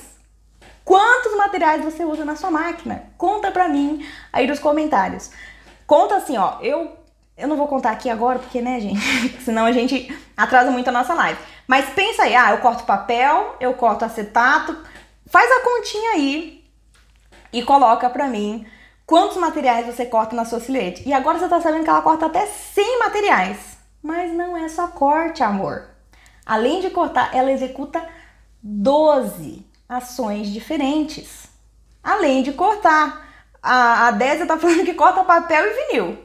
Quantos 0.85 1.37
materiais 1.37 1.85
você 1.85 2.05
usa 2.05 2.25
na 2.25 2.37
sua 2.37 2.51
máquina? 2.51 3.05
Conta 3.17 3.51
pra 3.51 3.69
mim 3.69 4.05
aí 4.33 4.47
nos 4.47 4.59
comentários. 4.59 5.31
Conta 5.87 6.17
assim, 6.17 6.37
ó, 6.37 6.59
eu 6.61 6.99
eu 7.41 7.49
não 7.49 7.57
vou 7.57 7.67
contar 7.67 7.93
aqui 7.93 8.11
agora, 8.11 8.39
porque, 8.39 8.61
né, 8.61 8.79
gente? 8.81 9.01
Senão 9.43 9.65
a 9.65 9.73
gente 9.73 10.15
atrasa 10.37 10.71
muito 10.71 10.89
a 10.89 10.93
nossa 10.93 11.15
live. 11.15 11.41
Mas 11.67 11.89
pensa 11.91 12.25
aí, 12.25 12.37
ah, 12.37 12.51
eu 12.51 12.59
corto 12.59 12.85
papel, 12.85 13.57
eu 13.59 13.73
corto 13.75 14.05
acetato. 14.05 14.77
Faz 15.27 15.51
a 15.51 15.65
continha 15.65 16.11
aí 16.13 16.65
e 17.51 17.63
coloca 17.63 18.11
pra 18.11 18.29
mim 18.29 18.67
quantos 19.07 19.39
materiais 19.39 19.87
você 19.87 20.05
corta 20.05 20.37
na 20.37 20.45
sua 20.45 20.61
silhuete. 20.61 21.09
E 21.09 21.15
agora 21.15 21.39
você 21.39 21.49
tá 21.49 21.61
sabendo 21.61 21.85
que 21.85 21.91
ela 21.91 22.03
corta 22.03 22.27
até 22.27 22.45
100 22.45 22.99
materiais. 22.99 23.79
Mas 24.03 24.33
não 24.33 24.57
é 24.57 24.69
só 24.69 24.89
corte, 24.89 25.43
amor. 25.43 25.89
Além 26.45 26.81
de 26.81 26.91
cortar, 26.91 27.35
ela 27.35 27.53
executa 27.53 28.07
12 28.63 29.70
ações 29.91 30.47
diferentes. 30.49 31.49
Além 32.03 32.45
de 32.45 32.53
cortar. 32.53 33.29
A, 33.61 34.07
a 34.07 34.11
Désia 34.13 34.47
tá 34.47 34.57
falando 34.57 34.85
que 34.85 34.95
corta 34.95 35.25
papel 35.25 35.67
e 35.67 35.93
vinil. 35.93 36.19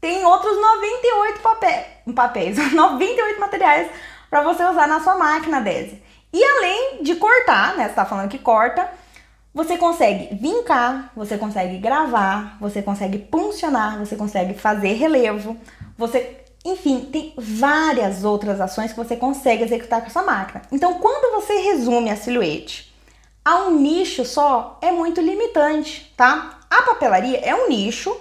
Tem 0.00 0.24
outros 0.24 0.56
98 0.56 1.40
papéis, 1.40 1.86
papéis 2.14 2.72
98 2.72 3.40
materiais 3.40 3.90
para 4.30 4.42
você 4.42 4.64
usar 4.64 4.86
na 4.86 5.00
sua 5.00 5.16
máquina, 5.16 5.60
Désia. 5.60 6.00
E 6.32 6.42
além 6.42 7.02
de 7.02 7.16
cortar, 7.16 7.76
né? 7.76 7.88
Você 7.88 7.94
tá 7.94 8.04
falando 8.04 8.30
que 8.30 8.38
corta, 8.38 8.88
você 9.52 9.76
consegue 9.76 10.34
vincar, 10.34 11.10
você 11.14 11.36
consegue 11.36 11.78
gravar, 11.78 12.56
você 12.60 12.82
consegue 12.82 13.18
puncionar, 13.18 13.98
você 13.98 14.16
consegue 14.16 14.54
fazer 14.54 14.92
relevo, 14.92 15.56
você, 15.96 16.44
enfim, 16.70 17.00
tem 17.12 17.34
várias 17.36 18.24
outras 18.24 18.60
ações 18.60 18.92
que 18.92 18.98
você 18.98 19.16
consegue 19.16 19.64
executar 19.64 20.00
com 20.00 20.08
a 20.08 20.10
sua 20.10 20.22
máquina. 20.22 20.62
Então, 20.72 20.94
quando 20.94 21.34
você 21.40 21.58
resume 21.60 22.10
a 22.10 22.16
silhuete 22.16 22.94
a 23.44 23.60
um 23.66 23.78
nicho 23.78 24.24
só, 24.24 24.78
é 24.82 24.90
muito 24.90 25.20
limitante, 25.20 26.12
tá? 26.16 26.58
A 26.68 26.82
papelaria 26.82 27.38
é 27.38 27.54
um 27.54 27.68
nicho, 27.68 28.14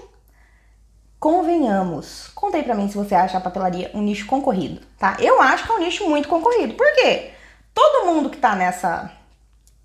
convenhamos. 1.20 2.30
Conta 2.36 2.58
aí 2.58 2.64
pra 2.64 2.76
mim 2.76 2.88
se 2.88 2.96
você 2.96 3.16
acha 3.16 3.38
a 3.38 3.42
papelaria 3.42 3.90
um 3.94 4.02
nicho 4.02 4.28
concorrido, 4.28 4.82
tá? 5.00 5.18
Eu 5.20 5.42
acho 5.42 5.66
que 5.66 5.72
é 5.72 5.76
um 5.76 5.80
nicho 5.80 6.08
muito 6.08 6.30
concorrido. 6.30 6.76
Por 6.76 6.94
quê? 6.94 7.32
Todo 7.74 8.06
mundo 8.06 8.30
que 8.30 8.38
tá 8.38 8.56
nessa 8.56 9.12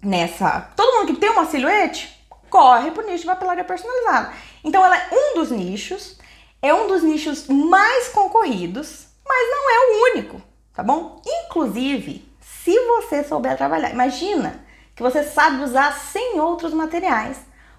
nessa, 0.03 0.71
todo 0.77 0.99
mundo 0.99 1.15
que 1.15 1.21
tem 1.21 1.31
uma 1.31 1.45
silhuete 1.45 2.19
corre 2.49 2.91
pro 2.91 3.07
nicho 3.07 3.21
de 3.21 3.27
papelaria 3.27 3.65
personalizada. 3.65 4.33
Então 4.63 4.85
ela 4.85 4.97
é 4.97 5.09
um 5.13 5.35
dos 5.37 5.51
nichos, 5.51 6.19
é 6.63 6.75
um 6.75 6.87
dos 6.87 7.03
nichos 7.03 7.47
mais 7.49 8.09
concorridos, 8.09 9.07
mas 9.27 9.51
não 9.51 9.71
é 9.71 9.79
o 9.79 10.13
único, 10.13 10.43
tá 10.75 10.83
bom? 10.83 11.21
Inclusive, 11.27 12.29
se 12.41 12.79
você 12.87 13.25
souber 13.25 13.57
trabalhar, 13.57 13.91
imagina 13.91 14.65
que 14.95 15.03
você 15.03 15.23
sabe 15.23 15.63
usar 15.63 15.93
100 15.93 16.41
outros 16.41 16.75
materiais. 16.75 17.39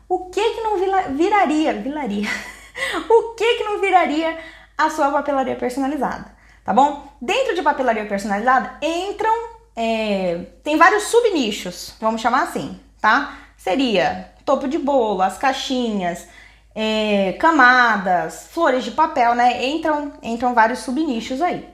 O 0.09 0.29
que 0.29 0.41
que 0.41 0.61
não 0.61 0.77
viraria, 1.15 1.73
viraria? 1.73 2.27
o 3.09 3.35
que 3.35 3.57
que 3.57 3.63
não 3.63 3.79
viraria 3.79 4.37
a 4.77 4.89
sua 4.89 5.11
papelaria 5.11 5.55
personalizada, 5.55 6.35
tá 6.65 6.73
bom? 6.73 7.07
Dentro 7.21 7.53
de 7.53 7.61
papelaria 7.61 8.05
personalizada 8.05 8.77
entram 8.81 9.51
é, 9.75 10.47
tem 10.63 10.77
vários 10.77 11.03
subnichos, 11.03 11.95
vamos 11.99 12.21
chamar 12.21 12.43
assim, 12.43 12.79
tá? 12.99 13.37
Seria 13.55 14.33
topo 14.43 14.67
de 14.67 14.77
bolo, 14.77 15.21
as 15.21 15.37
caixinhas, 15.37 16.27
é, 16.73 17.33
camadas, 17.33 18.47
flores 18.51 18.83
de 18.83 18.91
papel, 18.91 19.35
né? 19.35 19.65
Entram, 19.65 20.13
entram 20.21 20.53
vários 20.53 20.79
subnichos 20.79 21.41
aí. 21.41 21.67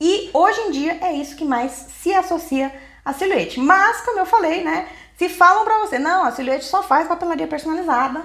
E 0.00 0.30
hoje 0.32 0.60
em 0.62 0.70
dia 0.70 0.98
é 1.00 1.12
isso 1.12 1.36
que 1.36 1.44
mais 1.44 1.72
se 1.72 2.12
associa 2.14 2.72
a 3.04 3.12
silhuete. 3.12 3.60
Mas, 3.60 4.00
como 4.00 4.18
eu 4.18 4.26
falei, 4.26 4.64
né? 4.64 4.88
Se 5.16 5.28
falam 5.28 5.64
pra 5.64 5.78
você, 5.78 5.98
não, 5.98 6.24
a 6.24 6.32
silhuete 6.32 6.64
só 6.64 6.82
faz 6.82 7.06
papelaria 7.06 7.46
personalizada, 7.46 8.24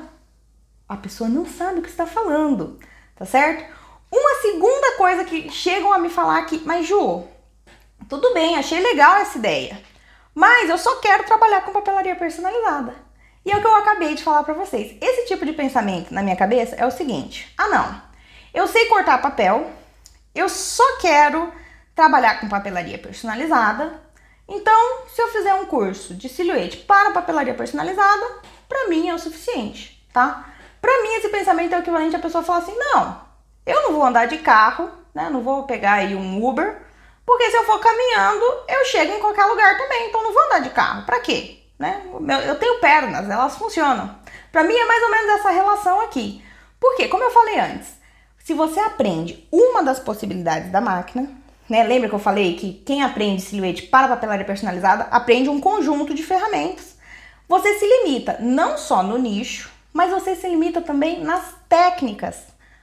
a 0.87 0.97
pessoa 0.97 1.29
não 1.29 1.45
sabe 1.45 1.79
o 1.79 1.81
que 1.83 1.89
está 1.89 2.07
falando, 2.07 2.79
tá 3.15 3.25
certo? 3.25 3.63
Uma 4.11 4.41
segunda 4.41 4.97
coisa 4.97 5.25
que 5.25 5.49
chegam 5.49 5.91
a 5.91 5.99
me 5.99 6.09
falar 6.09 6.39
aqui, 6.39 6.61
mas 6.65 6.87
Ju, 6.87 7.27
tudo 8.07 8.33
bem, 8.33 8.55
achei 8.55 8.79
legal 8.79 9.17
essa 9.17 9.37
ideia. 9.37 9.81
Mas 10.33 10.69
eu 10.69 10.77
só 10.77 10.95
quero 10.97 11.25
trabalhar 11.25 11.61
com 11.61 11.73
papelaria 11.73 12.15
personalizada. 12.15 12.95
E 13.47 13.51
é 13.51 13.55
o 13.55 13.61
que 13.61 13.65
eu 13.65 13.75
acabei 13.75 14.13
de 14.13 14.25
falar 14.25 14.43
para 14.43 14.53
vocês. 14.53 14.97
Esse 14.99 15.25
tipo 15.25 15.45
de 15.45 15.53
pensamento 15.53 16.13
na 16.13 16.21
minha 16.21 16.35
cabeça 16.35 16.75
é 16.75 16.85
o 16.85 16.91
seguinte: 16.91 17.49
ah, 17.57 17.69
não, 17.69 18.01
eu 18.53 18.67
sei 18.67 18.87
cortar 18.87 19.21
papel, 19.21 19.71
eu 20.35 20.49
só 20.49 20.83
quero 20.99 21.49
trabalhar 21.95 22.41
com 22.41 22.49
papelaria 22.49 22.97
personalizada. 22.97 24.01
Então, 24.49 25.07
se 25.07 25.21
eu 25.21 25.29
fizer 25.29 25.53
um 25.53 25.65
curso 25.65 26.13
de 26.13 26.27
silhuete 26.27 26.79
para 26.79 27.11
papelaria 27.11 27.53
personalizada, 27.53 28.25
para 28.67 28.89
mim 28.89 29.07
é 29.07 29.13
o 29.13 29.19
suficiente, 29.19 30.05
tá? 30.11 30.45
Para 30.81 31.01
mim, 31.01 31.15
esse 31.15 31.29
pensamento 31.29 31.73
é 31.73 31.77
o 31.77 31.79
equivalente 31.79 32.17
a 32.17 32.19
pessoa 32.19 32.43
falar 32.43 32.59
assim: 32.59 32.77
não, 32.77 33.21
eu 33.65 33.81
não 33.83 33.93
vou 33.93 34.03
andar 34.03 34.25
de 34.25 34.39
carro, 34.39 34.91
né? 35.15 35.29
Não 35.29 35.41
vou 35.41 35.63
pegar 35.63 35.93
aí 35.93 36.13
um 36.15 36.45
Uber 36.45 36.81
porque 37.25 37.49
se 37.49 37.55
eu 37.55 37.63
for 37.63 37.79
caminhando, 37.79 38.43
eu 38.67 38.83
chego 38.83 39.13
em 39.13 39.19
qualquer 39.21 39.45
lugar 39.45 39.77
também, 39.77 40.09
então 40.09 40.21
não 40.21 40.33
vou 40.33 40.43
andar 40.47 40.59
de 40.59 40.69
carro. 40.69 41.05
Para 41.05 41.21
quê? 41.21 41.66
Né? 41.79 42.01
Eu 42.47 42.55
tenho 42.55 42.79
pernas, 42.79 43.29
elas 43.29 43.55
funcionam. 43.55 44.15
Para 44.51 44.63
mim 44.63 44.73
é 44.73 44.85
mais 44.85 45.03
ou 45.03 45.11
menos 45.11 45.39
essa 45.39 45.49
relação 45.51 46.01
aqui. 46.01 46.43
Porque, 46.79 47.07
como 47.07 47.23
eu 47.23 47.31
falei 47.31 47.59
antes, 47.59 47.97
se 48.43 48.53
você 48.53 48.79
aprende 48.79 49.47
uma 49.51 49.83
das 49.83 49.99
possibilidades 49.99 50.71
da 50.71 50.81
máquina, 50.81 51.29
né? 51.69 51.83
Lembra 51.83 52.07
que 52.07 52.15
eu 52.15 52.19
falei 52.19 52.55
que 52.55 52.73
quem 52.85 53.03
aprende 53.03 53.41
silhuete 53.41 53.83
para 53.83 54.07
papelaria 54.07 54.45
personalizada 54.45 55.07
aprende 55.11 55.49
um 55.49 55.59
conjunto 55.59 56.13
de 56.13 56.23
ferramentas. 56.23 56.95
Você 57.47 57.77
se 57.77 57.85
limita 57.85 58.37
não 58.39 58.77
só 58.77 59.03
no 59.03 59.17
nicho, 59.17 59.69
mas 59.91 60.11
você 60.11 60.35
se 60.35 60.47
limita 60.47 60.81
também 60.81 61.21
nas 61.21 61.55
técnicas 61.67 62.37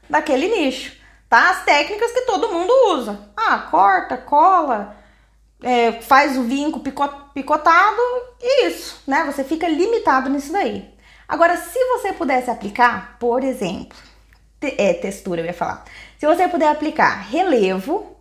daquele 0.08 0.48
nicho 0.48 1.04
tá? 1.34 1.50
As 1.50 1.64
técnicas 1.64 2.12
que 2.12 2.20
todo 2.22 2.52
mundo 2.52 2.72
usa. 2.92 3.18
Ah, 3.36 3.58
corta, 3.58 4.16
cola, 4.16 4.96
é, 5.62 5.92
faz 5.92 6.36
o 6.36 6.42
vinco 6.42 6.80
picotado 6.80 8.00
e 8.40 8.66
isso, 8.66 9.02
né? 9.06 9.24
Você 9.24 9.44
fica 9.44 9.68
limitado 9.68 10.28
nisso 10.28 10.52
daí. 10.52 10.92
Agora, 11.26 11.56
se 11.56 11.78
você 11.86 12.12
pudesse 12.12 12.50
aplicar, 12.50 13.16
por 13.18 13.42
exemplo, 13.42 13.96
te, 14.60 14.74
é, 14.78 14.92
textura, 14.94 15.40
eu 15.40 15.46
ia 15.46 15.54
falar. 15.54 15.84
Se 16.18 16.26
você 16.26 16.48
puder 16.48 16.68
aplicar 16.68 17.22
relevo 17.22 18.14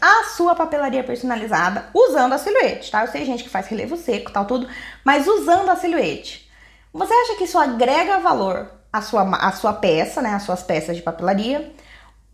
à 0.00 0.24
sua 0.24 0.54
papelaria 0.54 1.04
personalizada 1.04 1.88
usando 1.94 2.32
a 2.32 2.38
silhuete, 2.38 2.90
tá? 2.90 3.02
Eu 3.02 3.08
sei 3.08 3.24
gente 3.24 3.44
que 3.44 3.50
faz 3.50 3.66
relevo 3.66 3.96
seco, 3.96 4.32
tal, 4.32 4.44
tudo, 4.46 4.68
mas 5.04 5.26
usando 5.26 5.70
a 5.70 5.76
silhuete. 5.76 6.50
Você 6.92 7.12
acha 7.12 7.36
que 7.36 7.44
isso 7.44 7.58
agrega 7.58 8.20
valor 8.20 8.70
à 8.92 9.02
sua, 9.02 9.22
à 9.36 9.52
sua 9.52 9.74
peça, 9.74 10.22
né? 10.22 10.34
Às 10.34 10.42
suas 10.44 10.62
peças 10.62 10.96
de 10.96 11.02
papelaria? 11.02 11.74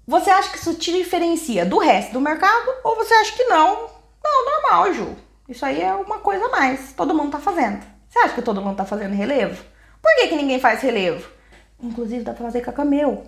Você 0.07 0.31
acha 0.31 0.51
que 0.51 0.59
isso 0.59 0.75
te 0.75 0.93
diferencia 0.93 1.65
do 1.65 1.79
resto 1.79 2.13
do 2.13 2.21
mercado 2.21 2.71
ou 2.85 2.97
você 2.97 3.15
acha 3.15 3.33
que 3.33 3.45
não? 3.45 4.02
Não, 4.25 4.45
normal, 4.45 4.93
Ju. 4.93 5.17
Isso 5.49 5.65
aí 5.65 5.83
é 5.83 5.93
uma 5.93 6.19
coisa 6.19 6.47
a 6.47 6.51
mais. 6.51 6.93
Todo 6.93 7.15
mundo 7.15 7.33
tá 7.33 7.39
fazendo. 7.39 7.85
Você 8.09 8.19
acha 8.19 8.35
que 8.35 8.43
todo 8.43 8.61
mundo 8.61 8.77
tá 8.77 8.85
fazendo 8.85 9.15
relevo? 9.15 9.63
Por 10.01 10.15
que, 10.17 10.29
que 10.29 10.37
ninguém 10.37 10.61
faz 10.61 10.81
relevo? 10.83 11.29
Inclusive 11.81 12.25
dá 12.25 12.33
pra 12.33 12.45
fazer 12.45 12.61
cacameu. 12.61 13.25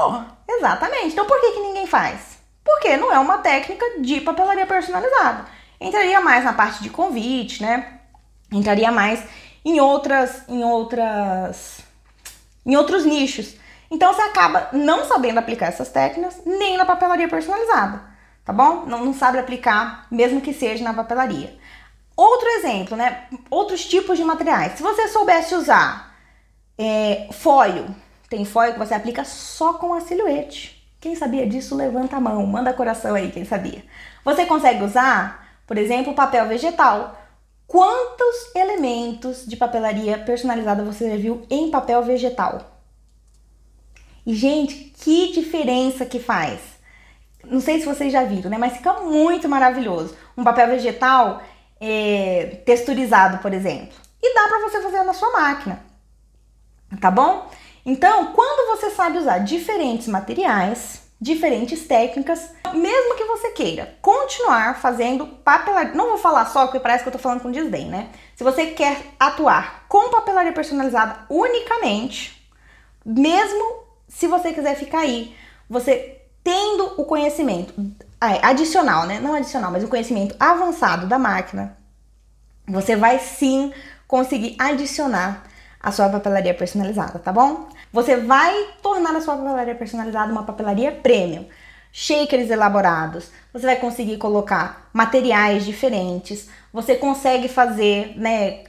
Oh, 0.00 0.20
exatamente. 0.48 1.12
Então 1.12 1.26
por 1.26 1.40
que, 1.40 1.52
que 1.52 1.60
ninguém 1.60 1.86
faz? 1.86 2.38
Porque 2.64 2.96
não 2.96 3.12
é 3.12 3.18
uma 3.18 3.38
técnica 3.38 4.00
de 4.00 4.20
papelaria 4.20 4.66
personalizada. 4.66 5.46
Entraria 5.80 6.20
mais 6.20 6.44
na 6.44 6.52
parte 6.52 6.82
de 6.82 6.90
convite, 6.90 7.62
né? 7.62 8.00
Entraria 8.50 8.90
mais 8.90 9.22
em 9.64 9.80
outras, 9.80 10.42
em 10.48 10.64
outras, 10.64 11.80
em 12.64 12.76
outros 12.76 13.04
nichos. 13.04 13.56
Então 13.90 14.12
você 14.12 14.22
acaba 14.22 14.68
não 14.72 15.04
sabendo 15.04 15.38
aplicar 15.38 15.66
essas 15.66 15.90
técnicas 15.90 16.40
nem 16.44 16.76
na 16.76 16.84
papelaria 16.84 17.28
personalizada, 17.28 18.00
tá 18.46 18.52
bom? 18.52 18.86
Não, 18.86 19.04
não 19.04 19.12
sabe 19.12 19.38
aplicar, 19.38 20.06
mesmo 20.10 20.40
que 20.40 20.54
seja 20.54 20.82
na 20.82 20.94
papelaria. 20.94 21.58
Outro 22.16 22.48
exemplo, 22.48 22.96
né? 22.96 23.26
Outros 23.50 23.84
tipos 23.84 24.16
de 24.16 24.24
materiais. 24.24 24.72
Se 24.72 24.82
você 24.82 25.08
soubesse 25.08 25.54
usar 25.54 26.16
é, 26.78 27.28
tem 28.30 28.44
foil 28.44 28.72
que 28.72 28.78
você 28.78 28.94
aplica 28.94 29.24
só 29.24 29.74
com 29.74 29.92
a 29.92 30.00
silhuete. 30.00 30.76
Quem 31.00 31.14
sabia 31.14 31.46
disso, 31.46 31.76
levanta 31.76 32.16
a 32.16 32.20
mão, 32.20 32.46
manda 32.46 32.72
coração 32.72 33.14
aí, 33.14 33.30
quem 33.30 33.44
sabia. 33.44 33.84
Você 34.24 34.46
consegue 34.46 34.82
usar, 34.82 35.60
por 35.66 35.76
exemplo, 35.76 36.14
papel 36.14 36.46
vegetal. 36.48 37.20
Quantos 37.66 38.54
elementos 38.54 39.44
de 39.46 39.56
papelaria 39.56 40.18
personalizada 40.18 40.84
você 40.84 41.10
já 41.10 41.16
viu 41.16 41.46
em 41.50 41.70
papel 41.70 42.02
vegetal? 42.02 42.80
E, 44.24 44.34
gente, 44.34 44.74
que 44.98 45.32
diferença 45.32 46.06
que 46.06 46.18
faz! 46.18 46.75
Não 47.50 47.60
sei 47.60 47.80
se 47.80 47.86
vocês 47.86 48.12
já 48.12 48.24
viram, 48.24 48.50
né? 48.50 48.58
Mas 48.58 48.74
fica 48.74 48.94
muito 48.94 49.48
maravilhoso. 49.48 50.16
Um 50.36 50.44
papel 50.44 50.68
vegetal 50.68 51.42
é, 51.80 52.60
texturizado, 52.64 53.38
por 53.38 53.52
exemplo. 53.52 53.96
E 54.22 54.34
dá 54.34 54.48
para 54.48 54.60
você 54.60 54.80
fazer 54.80 55.02
na 55.02 55.12
sua 55.12 55.30
máquina, 55.32 55.84
tá 57.00 57.10
bom? 57.10 57.48
Então, 57.84 58.32
quando 58.32 58.76
você 58.76 58.90
sabe 58.90 59.18
usar 59.18 59.38
diferentes 59.38 60.08
materiais, 60.08 61.02
diferentes 61.20 61.86
técnicas, 61.86 62.50
mesmo 62.74 63.14
que 63.16 63.24
você 63.24 63.50
queira 63.50 63.96
continuar 64.02 64.80
fazendo 64.80 65.26
papelaria, 65.26 65.94
não 65.94 66.08
vou 66.08 66.18
falar 66.18 66.46
só 66.46 66.66
porque 66.66 66.80
parece 66.80 67.04
que 67.04 67.08
eu 67.08 67.12
tô 67.12 67.18
falando 67.18 67.42
com 67.42 67.50
desdém, 67.50 67.86
né? 67.86 68.10
Se 68.34 68.42
você 68.42 68.66
quer 68.66 68.98
atuar 69.18 69.86
com 69.88 70.10
papelaria 70.10 70.52
personalizada 70.52 71.24
unicamente, 71.30 72.50
mesmo 73.04 73.84
se 74.08 74.26
você 74.26 74.52
quiser 74.52 74.74
ficar 74.74 75.00
aí 75.00 75.34
você 75.68 76.15
tendo 76.46 76.92
o 76.96 77.04
conhecimento 77.04 77.74
adicional, 78.20 79.04
né? 79.04 79.18
Não 79.18 79.34
adicional, 79.34 79.72
mas 79.72 79.82
o 79.82 79.88
conhecimento 79.88 80.36
avançado 80.38 81.08
da 81.08 81.18
máquina, 81.18 81.76
você 82.68 82.94
vai 82.94 83.18
sim 83.18 83.72
conseguir 84.06 84.54
adicionar 84.56 85.42
a 85.80 85.90
sua 85.90 86.08
papelaria 86.08 86.54
personalizada, 86.54 87.18
tá 87.18 87.32
bom? 87.32 87.68
Você 87.92 88.18
vai 88.18 88.54
tornar 88.80 89.16
a 89.16 89.20
sua 89.20 89.36
papelaria 89.36 89.74
personalizada 89.74 90.30
uma 90.30 90.44
papelaria 90.44 90.92
premium. 90.92 91.46
Shakers 91.90 92.48
elaborados, 92.48 93.28
você 93.52 93.66
vai 93.66 93.76
conseguir 93.76 94.16
colocar 94.16 94.88
materiais 94.92 95.64
diferentes, 95.64 96.48
você 96.72 96.94
consegue 96.94 97.48
fazer, 97.48 98.14
né? 98.16 98.62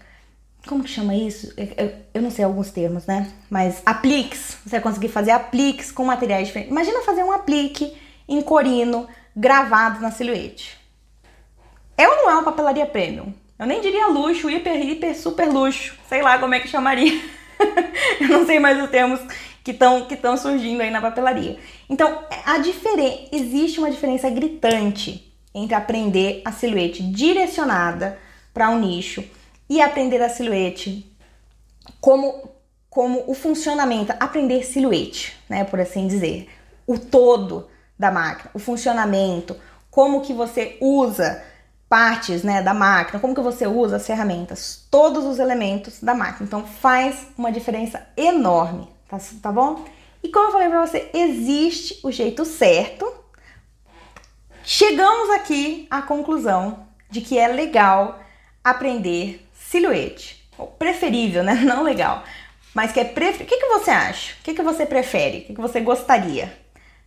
Como 0.67 0.83
que 0.83 0.89
chama 0.89 1.15
isso? 1.15 1.53
Eu, 1.55 1.93
eu 2.15 2.21
não 2.21 2.29
sei 2.29 2.43
alguns 2.43 2.69
termos, 2.69 3.05
né? 3.05 3.31
Mas 3.49 3.81
apliques, 3.85 4.57
você 4.63 4.71
vai 4.71 4.81
conseguir 4.81 5.07
fazer 5.07 5.31
apliques 5.31 5.91
com 5.91 6.03
materiais 6.03 6.47
diferentes. 6.47 6.71
Imagina 6.71 7.01
fazer 7.01 7.23
um 7.23 7.31
aplique 7.31 7.95
em 8.27 8.41
corino 8.41 9.07
gravado 9.35 10.01
na 10.01 10.11
silhuete. 10.11 10.77
É 11.97 12.07
ou 12.07 12.15
não 12.17 12.29
é 12.29 12.33
uma 12.33 12.43
papelaria 12.43 12.85
premium? 12.85 13.33
Eu 13.57 13.65
nem 13.65 13.81
diria 13.81 14.07
luxo, 14.07 14.49
hiper, 14.49 14.79
hiper, 14.79 15.17
super 15.17 15.47
luxo. 15.47 15.95
Sei 16.07 16.21
lá 16.21 16.37
como 16.37 16.53
é 16.53 16.59
que 16.59 16.67
chamaria. 16.67 17.19
eu 18.21 18.27
não 18.27 18.45
sei 18.45 18.59
mais 18.59 18.81
os 18.83 18.89
termos 18.89 19.19
que 19.63 19.71
estão 19.71 20.05
que 20.05 20.17
surgindo 20.37 20.81
aí 20.81 20.91
na 20.91 21.01
papelaria. 21.01 21.57
Então, 21.89 22.23
a 22.45 22.57
diferença 22.59 23.29
existe 23.31 23.79
uma 23.79 23.89
diferença 23.89 24.29
gritante 24.29 25.33
entre 25.53 25.75
aprender 25.75 26.41
a 26.45 26.51
silhuete 26.51 27.01
direcionada 27.03 28.19
para 28.53 28.69
um 28.69 28.79
nicho 28.79 29.23
e 29.69 29.81
aprender 29.81 30.21
a 30.21 30.29
silhuete 30.29 31.11
como 31.99 32.55
como 32.89 33.23
o 33.27 33.35
funcionamento, 33.35 34.11
aprender 34.19 34.65
silhuete, 34.65 35.37
né, 35.47 35.63
por 35.63 35.79
assim 35.79 36.07
dizer, 36.07 36.49
o 36.87 36.97
todo 36.97 37.67
da 37.99 38.09
máquina, 38.09 38.49
o 38.55 38.59
funcionamento, 38.59 39.55
como 39.91 40.21
que 40.21 40.33
você 40.33 40.77
usa 40.81 41.43
partes 41.87 42.43
né, 42.43 42.61
da 42.61 42.73
máquina, 42.73 43.19
como 43.19 43.35
que 43.35 43.41
você 43.41 43.67
usa 43.67 43.97
as 43.97 44.05
ferramentas, 44.07 44.87
todos 44.89 45.25
os 45.25 45.39
elementos 45.39 46.01
da 46.01 46.13
máquina. 46.13 46.47
Então 46.47 46.65
faz 46.65 47.27
uma 47.37 47.51
diferença 47.51 48.05
enorme, 48.17 48.89
tá, 49.07 49.17
tá 49.41 49.51
bom? 49.51 49.85
E 50.23 50.29
como 50.29 50.47
eu 50.47 50.51
falei 50.51 50.69
para 50.69 50.85
você, 50.85 51.09
existe 51.13 51.99
o 52.03 52.11
jeito 52.11 52.43
certo. 52.43 53.11
Chegamos 54.63 55.29
aqui 55.29 55.87
à 55.89 56.01
conclusão 56.01 56.87
de 57.09 57.21
que 57.21 57.37
é 57.37 57.47
legal 57.47 58.19
aprender 58.63 59.46
silhuete. 59.69 60.47
Preferível, 60.79 61.43
né? 61.43 61.55
Não 61.63 61.83
legal. 61.83 62.23
Mas 62.73 62.91
que 62.91 62.99
é 62.99 63.03
prefer... 63.03 63.43
O 63.43 63.47
que, 63.47 63.57
que 63.57 63.67
você 63.67 63.91
acha? 63.91 64.33
O 64.39 64.43
que, 64.43 64.53
que 64.53 64.63
você 64.63 64.85
prefere? 64.85 65.39
O 65.39 65.41
que, 65.45 65.55
que 65.55 65.61
você 65.61 65.79
gostaria? 65.79 66.51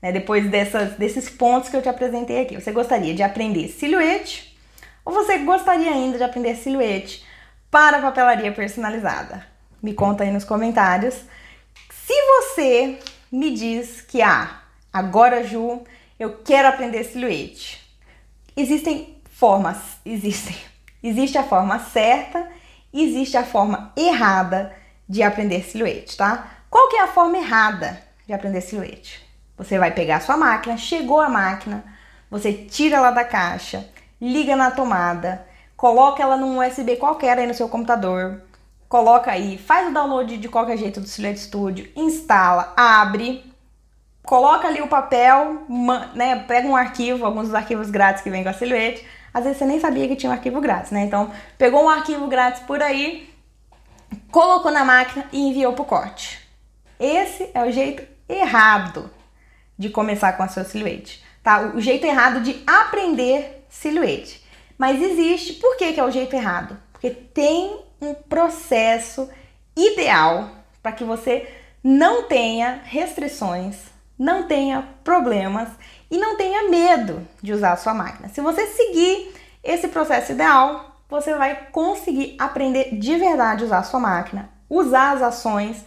Né? 0.03 0.13
Depois 0.13 0.49
dessas, 0.51 0.93
desses 0.95 1.29
pontos 1.29 1.69
que 1.69 1.77
eu 1.77 1.83
te 1.83 1.89
apresentei 1.89 2.43
aqui. 2.43 2.55
Você 2.55 2.73
gostaria 2.73 3.15
de 3.15 3.23
aprender 3.23 3.69
silhuete 3.69 4.57
ou 5.05 5.13
você 5.13 5.39
gostaria 5.39 5.91
ainda 5.91 6.19
de 6.19 6.25
aprender 6.25 6.57
silhuete 6.57 7.25
para 7.71 8.01
papelaria 8.01 8.53
personalizada? 8.53 9.47
Me 9.83 9.95
conta 9.95 10.25
aí 10.25 10.31
nos 10.31 10.45
comentários. 10.45 11.15
Se 11.91 12.15
você 12.15 12.99
me 13.33 13.51
diz 13.53 14.03
que 14.03 14.21
ah, 14.21 14.61
agora 14.93 15.45
Ju, 15.45 15.83
eu 16.19 16.39
quero 16.45 16.69
aprender 16.69 17.05
silhuete. 17.05 17.81
Existem 18.57 19.17
formas, 19.31 19.79
existem. 20.05 20.70
Existe 21.03 21.39
a 21.39 21.43
forma 21.43 21.79
certa 21.79 22.49
e 22.93 23.05
existe 23.05 23.37
a 23.37 23.45
forma 23.45 23.93
errada 23.97 24.75
de 25.09 25.23
aprender 25.23 25.63
silhuete, 25.63 26.17
tá? 26.17 26.49
Qual 26.69 26.89
que 26.89 26.97
é 26.97 27.03
a 27.03 27.09
forma 27.09 27.39
errada 27.39 28.01
de 28.27 28.33
aprender 28.33 28.61
silhuete? 28.61 29.27
Você 29.57 29.79
vai 29.79 29.91
pegar 29.91 30.17
a 30.17 30.21
sua 30.21 30.37
máquina, 30.37 30.77
chegou 30.77 31.21
a 31.21 31.29
máquina, 31.29 31.85
você 32.31 32.53
tira 32.53 32.97
ela 32.97 33.11
da 33.11 33.25
caixa, 33.25 33.89
liga 34.21 34.55
na 34.55 34.71
tomada, 34.71 35.47
coloca 35.77 36.23
ela 36.23 36.37
num 36.37 36.59
USB 36.59 36.97
qualquer 36.97 37.39
aí 37.39 37.47
no 37.47 37.55
seu 37.55 37.69
computador, 37.69 38.43
coloca 38.89 39.31
aí, 39.31 39.59
faz 39.59 39.89
o 39.89 39.93
download 39.93 40.37
de 40.37 40.49
qualquer 40.49 40.77
jeito 40.77 41.01
do 41.01 41.07
Silhouette 41.07 41.41
Studio, 41.41 41.91
instala, 41.97 42.73
abre, 42.77 43.45
coloca 44.23 44.69
ali 44.69 44.81
o 44.81 44.89
papel, 44.89 45.67
né, 46.15 46.45
pega 46.47 46.69
um 46.69 46.77
arquivo, 46.77 47.25
alguns 47.25 47.47
dos 47.47 47.55
arquivos 47.55 47.91
grátis 47.91 48.23
que 48.23 48.31
vem 48.31 48.43
com 48.43 48.51
a 48.51 48.55
Silhouette, 48.55 49.05
às 49.33 49.45
vezes 49.45 49.59
você 49.59 49.65
nem 49.65 49.81
sabia 49.81 50.09
que 50.09 50.17
tinha 50.17 50.31
um 50.31 50.35
arquivo 50.35 50.61
grátis, 50.61 50.91
né? 50.91 51.03
Então, 51.05 51.31
pegou 51.57 51.85
um 51.85 51.89
arquivo 51.89 52.27
grátis 52.27 52.63
por 52.63 52.83
aí, 52.83 53.33
colocou 54.31 54.71
na 54.71 54.85
máquina 54.85 55.27
e 55.33 55.41
enviou 55.41 55.73
pro 55.73 55.85
corte. 55.85 56.41
Esse 56.99 57.51
é 57.55 57.65
o 57.65 57.71
jeito 57.71 58.03
errado 58.29 59.11
de 59.79 59.89
começar 59.89 60.33
com 60.35 60.43
a 60.43 60.49
sua 60.49 60.65
silhuete, 60.65 61.25
tá? 61.43 61.73
O 61.75 61.81
jeito 61.81 62.07
errado 62.07 62.41
de 62.41 62.63
aprender 62.67 63.65
silhuete. 63.69 64.45
Mas 64.77 65.01
existe, 65.01 65.55
por 65.55 65.77
que, 65.77 65.93
que 65.93 66.01
é 66.01 66.05
o 66.05 66.11
jeito 66.11 66.35
errado? 66.35 66.77
Porque 66.93 67.11
tem 67.11 67.81
um 68.01 68.15
processo 68.15 69.29
ideal 69.77 70.51
para 70.83 70.93
que 70.93 71.05
você 71.05 71.49
não 71.83 72.25
tenha 72.25 72.81
restrições, 72.85 73.77
não 74.19 74.43
tenha 74.43 74.87
problemas 75.03 75.69
e 76.11 76.19
não 76.19 76.37
tenha 76.37 76.69
medo 76.69 77.27
de 77.43 77.53
usar 77.53 77.73
a 77.73 77.77
sua 77.77 77.95
máquina. 77.95 78.29
Se 78.29 78.41
você 78.41 78.67
seguir 78.67 79.35
esse 79.63 79.89
processo 79.89 80.33
ideal, 80.33 80.97
você 81.09 81.35
vai 81.35 81.69
conseguir 81.71 82.37
aprender 82.39 82.97
de 82.97 83.17
verdade 83.17 83.63
a 83.63 83.67
usar 83.67 83.79
a 83.79 83.85
sua 83.85 84.01
máquina, 84.01 84.51
usar 84.69 85.13
as 85.13 85.23
ações 85.23 85.85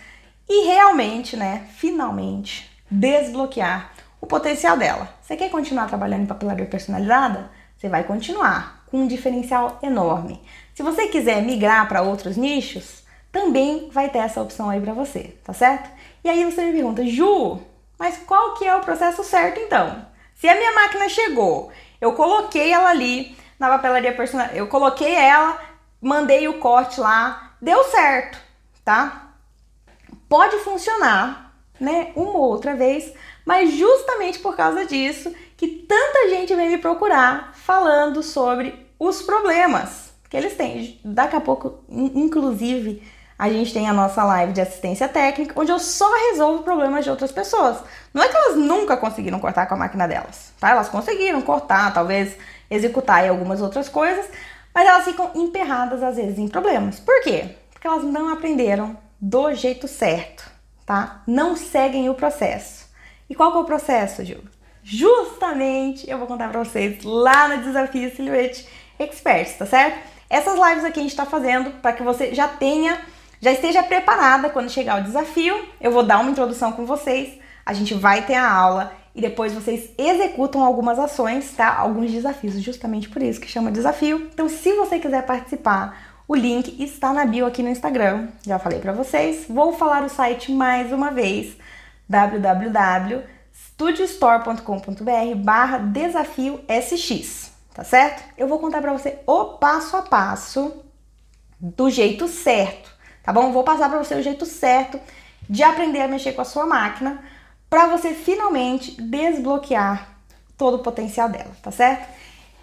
e 0.47 0.65
realmente, 0.65 1.35
né, 1.35 1.67
finalmente 1.77 2.71
desbloquear 2.89 3.91
o 4.21 4.27
potencial 4.27 4.77
dela. 4.77 5.09
Você 5.21 5.35
quer 5.35 5.49
continuar 5.49 5.87
trabalhando 5.87 6.23
em 6.23 6.27
papelaria 6.27 6.65
personalizada? 6.65 7.49
você 7.83 7.89
vai 7.89 8.05
continuar 8.05 8.85
com 8.89 8.99
um 8.99 9.07
diferencial 9.07 9.77
enorme. 9.83 10.41
Se 10.73 10.81
você 10.81 11.07
quiser 11.07 11.41
migrar 11.41 11.85
para 11.89 12.01
outros 12.01 12.37
nichos, 12.37 13.03
também 13.29 13.89
vai 13.91 14.07
ter 14.07 14.19
essa 14.19 14.41
opção 14.41 14.69
aí 14.69 14.79
para 14.79 14.93
você, 14.93 15.35
tá 15.43 15.51
certo? 15.51 15.89
E 16.23 16.29
aí 16.29 16.45
você 16.45 16.63
me 16.63 16.71
pergunta, 16.71 17.05
Ju, 17.05 17.59
mas 17.99 18.17
qual 18.19 18.53
que 18.53 18.65
é 18.65 18.73
o 18.73 18.79
processo 18.79 19.21
certo 19.21 19.59
então? 19.59 20.05
Se 20.43 20.49
a 20.49 20.55
minha 20.55 20.73
máquina 20.73 21.07
chegou, 21.07 21.71
eu 22.01 22.11
coloquei 22.11 22.73
ela 22.73 22.89
ali 22.89 23.33
na 23.57 23.69
papelaria 23.69 24.13
personal, 24.13 24.47
eu 24.47 24.67
coloquei 24.67 25.15
ela, 25.15 25.57
mandei 26.01 26.49
o 26.49 26.59
corte 26.59 26.99
lá, 26.99 27.53
deu 27.61 27.81
certo, 27.85 28.37
tá? 28.83 29.35
Pode 30.27 30.57
funcionar, 30.57 31.55
né, 31.79 32.11
uma 32.13 32.33
ou 32.33 32.49
outra 32.49 32.75
vez, 32.75 33.13
mas 33.45 33.71
justamente 33.71 34.39
por 34.39 34.53
causa 34.53 34.85
disso 34.85 35.33
que 35.55 35.65
tanta 35.87 36.29
gente 36.31 36.53
vem 36.53 36.71
me 36.71 36.77
procurar 36.77 37.53
falando 37.55 38.21
sobre 38.21 38.85
os 38.99 39.21
problemas 39.21 40.13
que 40.29 40.35
eles 40.35 40.57
têm. 40.57 40.99
Daqui 41.05 41.37
a 41.37 41.39
pouco, 41.39 41.85
inclusive, 41.87 43.01
a 43.37 43.49
gente 43.49 43.73
tem 43.73 43.89
a 43.89 43.93
nossa 43.93 44.23
live 44.23 44.53
de 44.53 44.61
assistência 44.61 45.07
técnica, 45.07 45.59
onde 45.59 45.71
eu 45.71 45.79
só 45.79 46.09
resolvo 46.29 46.63
problemas 46.63 47.03
de 47.03 47.09
outras 47.09 47.31
pessoas. 47.31 47.77
Não 48.13 48.23
é 48.23 48.27
que 48.27 48.35
elas 48.35 48.55
nunca 48.55 48.95
conseguiram 48.97 49.39
cortar 49.39 49.65
com 49.65 49.75
a 49.75 49.77
máquina 49.77 50.07
delas, 50.07 50.53
tá? 50.59 50.69
Elas 50.69 50.89
conseguiram 50.89 51.41
cortar, 51.41 51.93
talvez 51.93 52.37
executar 52.69 53.27
algumas 53.27 53.61
outras 53.61 53.89
coisas, 53.89 54.25
mas 54.73 54.87
elas 54.87 55.05
ficam 55.05 55.31
emperradas 55.35 56.01
às 56.03 56.15
vezes 56.15 56.37
em 56.37 56.47
problemas. 56.47 56.99
Por 56.99 57.21
quê? 57.21 57.55
Porque 57.71 57.87
elas 57.87 58.03
não 58.03 58.29
aprenderam 58.29 58.97
do 59.19 59.53
jeito 59.53 59.87
certo, 59.87 60.49
tá? 60.85 61.21
Não 61.27 61.55
seguem 61.55 62.09
o 62.09 62.15
processo. 62.15 62.87
E 63.29 63.35
qual 63.35 63.51
que 63.51 63.57
é 63.57 63.61
o 63.61 63.65
processo, 63.65 64.23
Gil? 64.23 64.43
justamente 64.83 66.09
eu 66.09 66.17
vou 66.17 66.27
contar 66.27 66.49
pra 66.49 66.63
vocês 66.63 67.03
lá 67.03 67.47
no 67.47 67.63
Desafio 67.63 68.13
Silhouette 68.13 68.67
Experts, 68.99 69.57
tá 69.57 69.65
certo? 69.65 69.97
Essas 70.29 70.59
lives 70.59 70.83
aqui 70.83 70.99
a 70.99 71.03
gente 71.03 71.15
tá 71.15 71.25
fazendo 71.25 71.71
para 71.81 71.93
que 71.93 72.03
você 72.03 72.35
já 72.35 72.47
tenha, 72.47 72.99
já 73.43 73.51
esteja 73.51 73.83
preparada 73.83 74.49
quando 74.49 74.69
chegar 74.69 75.01
o 75.01 75.03
desafio. 75.03 75.67
Eu 75.81 75.91
vou 75.91 76.01
dar 76.01 76.19
uma 76.19 76.31
introdução 76.31 76.71
com 76.71 76.85
vocês, 76.85 77.37
a 77.65 77.73
gente 77.73 77.93
vai 77.93 78.25
ter 78.25 78.35
a 78.35 78.49
aula 78.49 78.93
e 79.13 79.19
depois 79.19 79.51
vocês 79.51 79.89
executam 79.97 80.63
algumas 80.63 80.97
ações, 80.97 81.51
tá? 81.51 81.75
Alguns 81.75 82.09
desafios, 82.09 82.59
justamente 82.61 83.09
por 83.09 83.21
isso 83.21 83.41
que 83.41 83.47
chama 83.47 83.69
desafio. 83.69 84.29
Então, 84.33 84.47
se 84.47 84.73
você 84.73 84.97
quiser 84.97 85.25
participar, 85.25 86.23
o 86.25 86.35
link 86.35 86.81
está 86.81 87.11
na 87.11 87.25
bio 87.25 87.45
aqui 87.45 87.61
no 87.61 87.69
Instagram. 87.69 88.29
Já 88.47 88.57
falei 88.57 88.79
para 88.79 88.93
vocês. 88.93 89.45
Vou 89.49 89.73
falar 89.73 90.03
o 90.03 90.09
site 90.09 90.49
mais 90.49 90.93
uma 90.93 91.11
vez: 91.11 91.57
www 92.07 93.33
studiostore.com.br 93.53 95.35
barra 95.37 95.77
desafio 95.77 96.61
SX, 96.67 97.51
tá 97.73 97.83
certo? 97.83 98.23
Eu 98.37 98.47
vou 98.47 98.59
contar 98.59 98.81
para 98.81 98.93
você 98.93 99.19
o 99.27 99.57
passo 99.57 99.97
a 99.97 100.01
passo 100.03 100.83
do 101.59 101.89
jeito 101.89 102.27
certo, 102.27 102.92
tá 103.23 103.33
bom? 103.33 103.51
Vou 103.51 103.63
passar 103.63 103.89
para 103.89 104.03
você 104.03 104.15
o 104.15 104.21
jeito 104.21 104.45
certo 104.45 104.99
de 105.49 105.63
aprender 105.63 106.01
a 106.01 106.07
mexer 106.07 106.33
com 106.33 106.41
a 106.41 106.45
sua 106.45 106.65
máquina 106.65 107.23
para 107.69 107.87
você 107.87 108.13
finalmente 108.13 109.01
desbloquear 109.01 110.09
todo 110.57 110.75
o 110.75 110.83
potencial 110.83 111.29
dela, 111.29 111.51
tá 111.61 111.71
certo? 111.71 112.07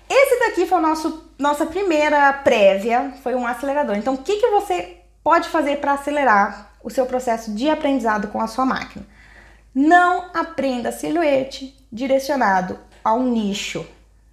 Esse 0.08 0.38
daqui 0.40 0.66
foi 0.66 0.78
o 0.78 0.82
nosso 0.82 1.30
nossa 1.40 1.64
primeira 1.64 2.32
prévia, 2.34 3.14
foi 3.22 3.34
um 3.34 3.46
acelerador. 3.46 3.96
Então, 3.96 4.14
o 4.14 4.18
que, 4.18 4.36
que 4.36 4.50
você 4.50 4.98
pode 5.24 5.48
fazer 5.48 5.78
para 5.78 5.94
acelerar 5.94 6.72
o 6.84 6.90
seu 6.90 7.06
processo 7.06 7.54
de 7.54 7.70
aprendizado 7.70 8.28
com 8.28 8.40
a 8.40 8.46
sua 8.46 8.66
máquina? 8.66 9.06
Não 9.74 10.26
aprenda 10.34 10.92
silhuete 10.92 11.74
direcionado 11.90 12.78
a 13.02 13.14
um 13.14 13.30
nicho. 13.30 13.86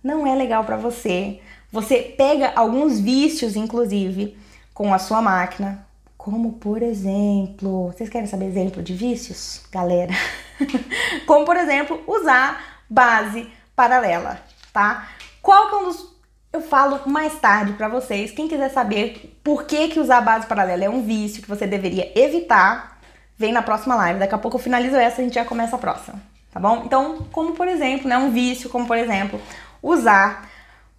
Não 0.03 0.27
é 0.27 0.35
legal 0.35 0.65
para 0.65 0.75
você. 0.75 1.39
Você 1.71 2.13
pega 2.17 2.51
alguns 2.55 2.99
vícios, 2.99 3.55
inclusive, 3.55 4.37
com 4.73 4.93
a 4.93 4.99
sua 4.99 5.21
máquina, 5.21 5.86
como 6.29 6.51
por 6.51 6.83
exemplo, 6.83 7.87
vocês 7.87 8.09
querem 8.09 8.27
saber 8.27 8.47
exemplo 8.47 8.83
de 8.83 8.93
vícios, 8.93 9.61
galera? 9.71 10.11
Como 11.25 11.45
por 11.45 11.55
exemplo, 11.55 12.03
usar 12.05 12.81
base 12.89 13.49
paralela, 13.73 14.37
tá? 14.73 15.07
Qual 15.41 15.69
que 15.69 15.75
é 15.75 15.77
um 15.77 15.83
dos 15.85 16.17
eu 16.51 16.61
falo 16.61 16.99
mais 17.09 17.39
tarde 17.39 17.73
para 17.73 17.87
vocês. 17.87 18.31
Quem 18.31 18.47
quiser 18.47 18.69
saber 18.69 19.39
por 19.41 19.63
que 19.63 19.87
que 19.87 20.01
usar 20.01 20.19
base 20.19 20.47
paralela 20.47 20.83
é 20.83 20.89
um 20.89 21.01
vício 21.01 21.41
que 21.41 21.47
você 21.47 21.65
deveria 21.65 22.11
evitar, 22.13 22.99
vem 23.37 23.53
na 23.53 23.61
próxima 23.61 23.95
live. 23.95 24.19
Daqui 24.19 24.35
a 24.35 24.37
pouco 24.37 24.57
eu 24.57 24.61
finalizo 24.61 24.97
essa, 24.97 25.21
a 25.21 25.23
gente 25.23 25.35
já 25.35 25.45
começa 25.45 25.77
a 25.77 25.79
próxima, 25.79 26.21
tá 26.51 26.59
bom? 26.59 26.83
Então, 26.85 27.25
como 27.31 27.53
por 27.53 27.69
exemplo, 27.69 28.09
né, 28.09 28.17
um 28.17 28.31
vício, 28.31 28.69
como 28.69 28.85
por 28.85 28.97
exemplo, 28.97 29.39
usar 29.81 30.49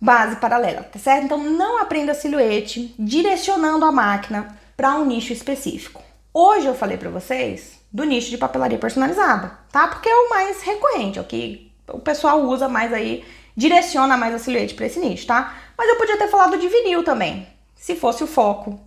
base 0.00 0.36
paralela, 0.36 0.84
tá 0.84 0.98
certo? 0.98 1.24
Então, 1.24 1.38
não 1.38 1.82
aprenda 1.82 2.14
silhuete 2.14 2.94
direcionando 2.98 3.84
a 3.84 3.92
máquina 3.92 4.56
para 4.78 4.94
um 4.94 5.04
nicho 5.04 5.32
específico. 5.32 6.00
Hoje 6.32 6.68
eu 6.68 6.74
falei 6.74 6.96
para 6.96 7.10
vocês 7.10 7.80
do 7.92 8.04
nicho 8.04 8.30
de 8.30 8.38
papelaria 8.38 8.78
personalizada, 8.78 9.50
tá? 9.72 9.88
Porque 9.88 10.08
é 10.08 10.14
o 10.14 10.30
mais 10.30 10.62
recorrente, 10.62 11.18
é 11.18 11.20
o 11.20 11.24
que 11.24 11.72
o 11.88 11.98
pessoal 11.98 12.42
usa 12.42 12.68
mais 12.68 12.92
aí, 12.92 13.24
direciona 13.56 14.16
mais 14.16 14.32
a 14.32 14.38
silhuete 14.38 14.74
para 14.74 14.86
esse 14.86 15.00
nicho, 15.00 15.26
tá? 15.26 15.52
Mas 15.76 15.88
eu 15.88 15.96
podia 15.96 16.16
ter 16.16 16.28
falado 16.28 16.56
de 16.56 16.68
vinil 16.68 17.02
também, 17.02 17.48
se 17.74 17.96
fosse 17.96 18.22
o 18.22 18.28
foco 18.28 18.78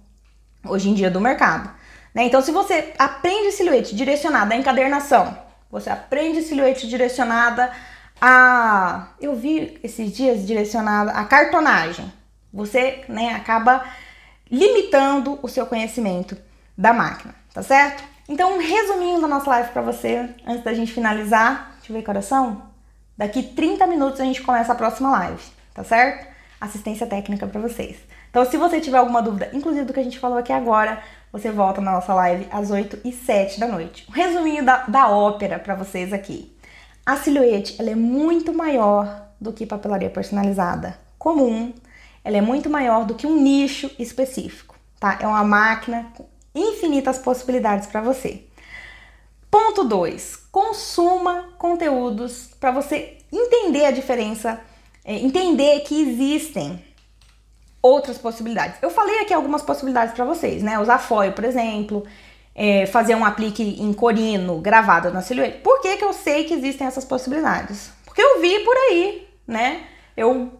hoje 0.66 0.90
em 0.90 0.94
dia 0.94 1.12
do 1.12 1.20
mercado. 1.20 1.70
Né? 2.16 2.24
Então, 2.24 2.42
se 2.42 2.54
você 2.54 2.94
aprende 2.98 3.52
silhuete 3.52 3.94
direcionada 3.94 4.54
à 4.54 4.58
encadernação, 4.58 5.38
você 5.70 5.90
aprende 5.90 6.42
silhuete 6.42 6.88
direcionada 6.88 7.70
a. 8.22 9.10
Eu 9.20 9.36
vi 9.36 9.78
esses 9.84 10.16
dias 10.16 10.48
direcionada 10.48 11.12
à 11.12 11.26
cartonagem. 11.26 12.10
Você 12.54 13.04
né, 13.10 13.34
acaba 13.34 13.84
limitando 14.52 15.40
o 15.42 15.48
seu 15.48 15.66
conhecimento 15.66 16.38
da 16.78 16.92
máquina, 16.92 17.34
tá 17.54 17.64
certo? 17.64 18.04
Então, 18.28 18.56
um 18.56 18.60
resuminho 18.60 19.22
da 19.22 19.28
nossa 19.28 19.50
live 19.50 19.70
para 19.70 19.82
você, 19.82 20.30
antes 20.46 20.64
da 20.64 20.74
gente 20.74 20.94
finalizar. 20.94 21.76
Deixa 21.78 21.92
eu 21.92 21.96
ver 21.96 22.04
coração. 22.04 22.62
Daqui 23.18 23.44
30 23.44 23.88
minutos 23.88 24.20
a 24.20 24.24
gente 24.24 24.42
começa 24.42 24.72
a 24.72 24.76
próxima 24.76 25.10
live, 25.12 25.42
tá 25.74 25.84
certo? 25.84 26.28
Assistência 26.60 27.08
técnica 27.08 27.48
para 27.48 27.60
vocês. 27.60 27.98
Então, 28.30 28.46
se 28.46 28.58
você 28.58 28.80
tiver 28.80 28.98
alguma 28.98 29.22
dúvida, 29.22 29.50
inclusive 29.54 29.86
do 29.86 29.94
que 29.94 30.00
a 30.00 30.04
gente 30.04 30.20
falou 30.20 30.38
aqui 30.38 30.54
agora, 30.54 31.02
você 31.32 31.52
volta 31.52 31.82
na 31.82 31.92
nossa 31.92 32.14
live 32.14 32.48
às 32.52 32.72
8 32.72 33.00
e 33.06 33.12
7 33.12 33.60
da 33.60 33.68
noite. 33.68 34.06
Um 34.10 34.14
resuminho 34.14 34.64
da, 34.64 34.84
da 34.88 35.10
ópera 35.10 35.60
para 35.60 35.76
vocês 35.76 36.14
aqui. 36.14 36.56
A 37.06 37.16
silhuete 37.16 37.76
ela 37.80 37.90
é 37.90 37.96
muito 37.96 38.54
maior 38.54 39.28
do 39.40 39.52
que 39.52 39.66
papelaria 39.66 40.10
personalizada 40.10 40.98
comum 41.18 41.74
ela 42.24 42.38
é 42.38 42.42
muito 42.42 42.70
maior 42.70 43.06
do 43.06 43.16
que 43.16 43.28
um 43.28 43.42
nicho 43.42 43.90
específico, 43.98 44.76
tá? 45.00 45.18
É 45.20 45.28
uma 45.28 45.44
máquina 45.44 46.12
com 46.16 46.26
infinitas 46.54 47.18
possibilidades 47.18 47.88
para 47.88 48.02
você. 48.02 48.44
Ponto 49.50 49.84
2. 49.84 50.48
Consuma 50.52 51.50
conteúdos 51.58 52.50
para 52.60 52.72
você 52.72 53.18
entender 53.32 53.86
a 53.86 53.92
diferença, 53.92 54.60
é, 55.04 55.16
entender 55.16 55.82
que 55.82 56.02
existem 56.02 56.84
outras 57.82 58.18
possibilidades. 58.18 58.78
Eu 58.82 58.90
falei 58.90 59.22
aqui 59.22 59.34
algumas 59.34 59.62
possibilidades 59.62 60.14
para 60.14 60.24
vocês, 60.24 60.62
né? 60.62 60.80
Usar 60.80 61.00
foil, 61.00 61.34
por 61.34 61.44
exemplo, 61.44 62.06
é, 62.54 62.86
fazer 62.86 63.16
um 63.16 63.26
aplique 63.26 63.64
em 63.82 63.92
corino 63.92 64.60
gravado 64.60 65.12
na 65.12 65.22
silhuete. 65.22 65.60
Por 65.60 65.82
que, 65.82 65.98
que 65.98 66.04
eu 66.04 66.14
sei 66.14 66.44
que 66.44 66.54
existem 66.54 66.86
essas 66.86 67.04
possibilidades? 67.04 67.92
Porque 68.06 68.22
eu 68.22 68.40
vi 68.40 68.60
por 68.60 68.76
aí, 68.76 69.28
né? 69.48 69.84
Eu 70.16 70.52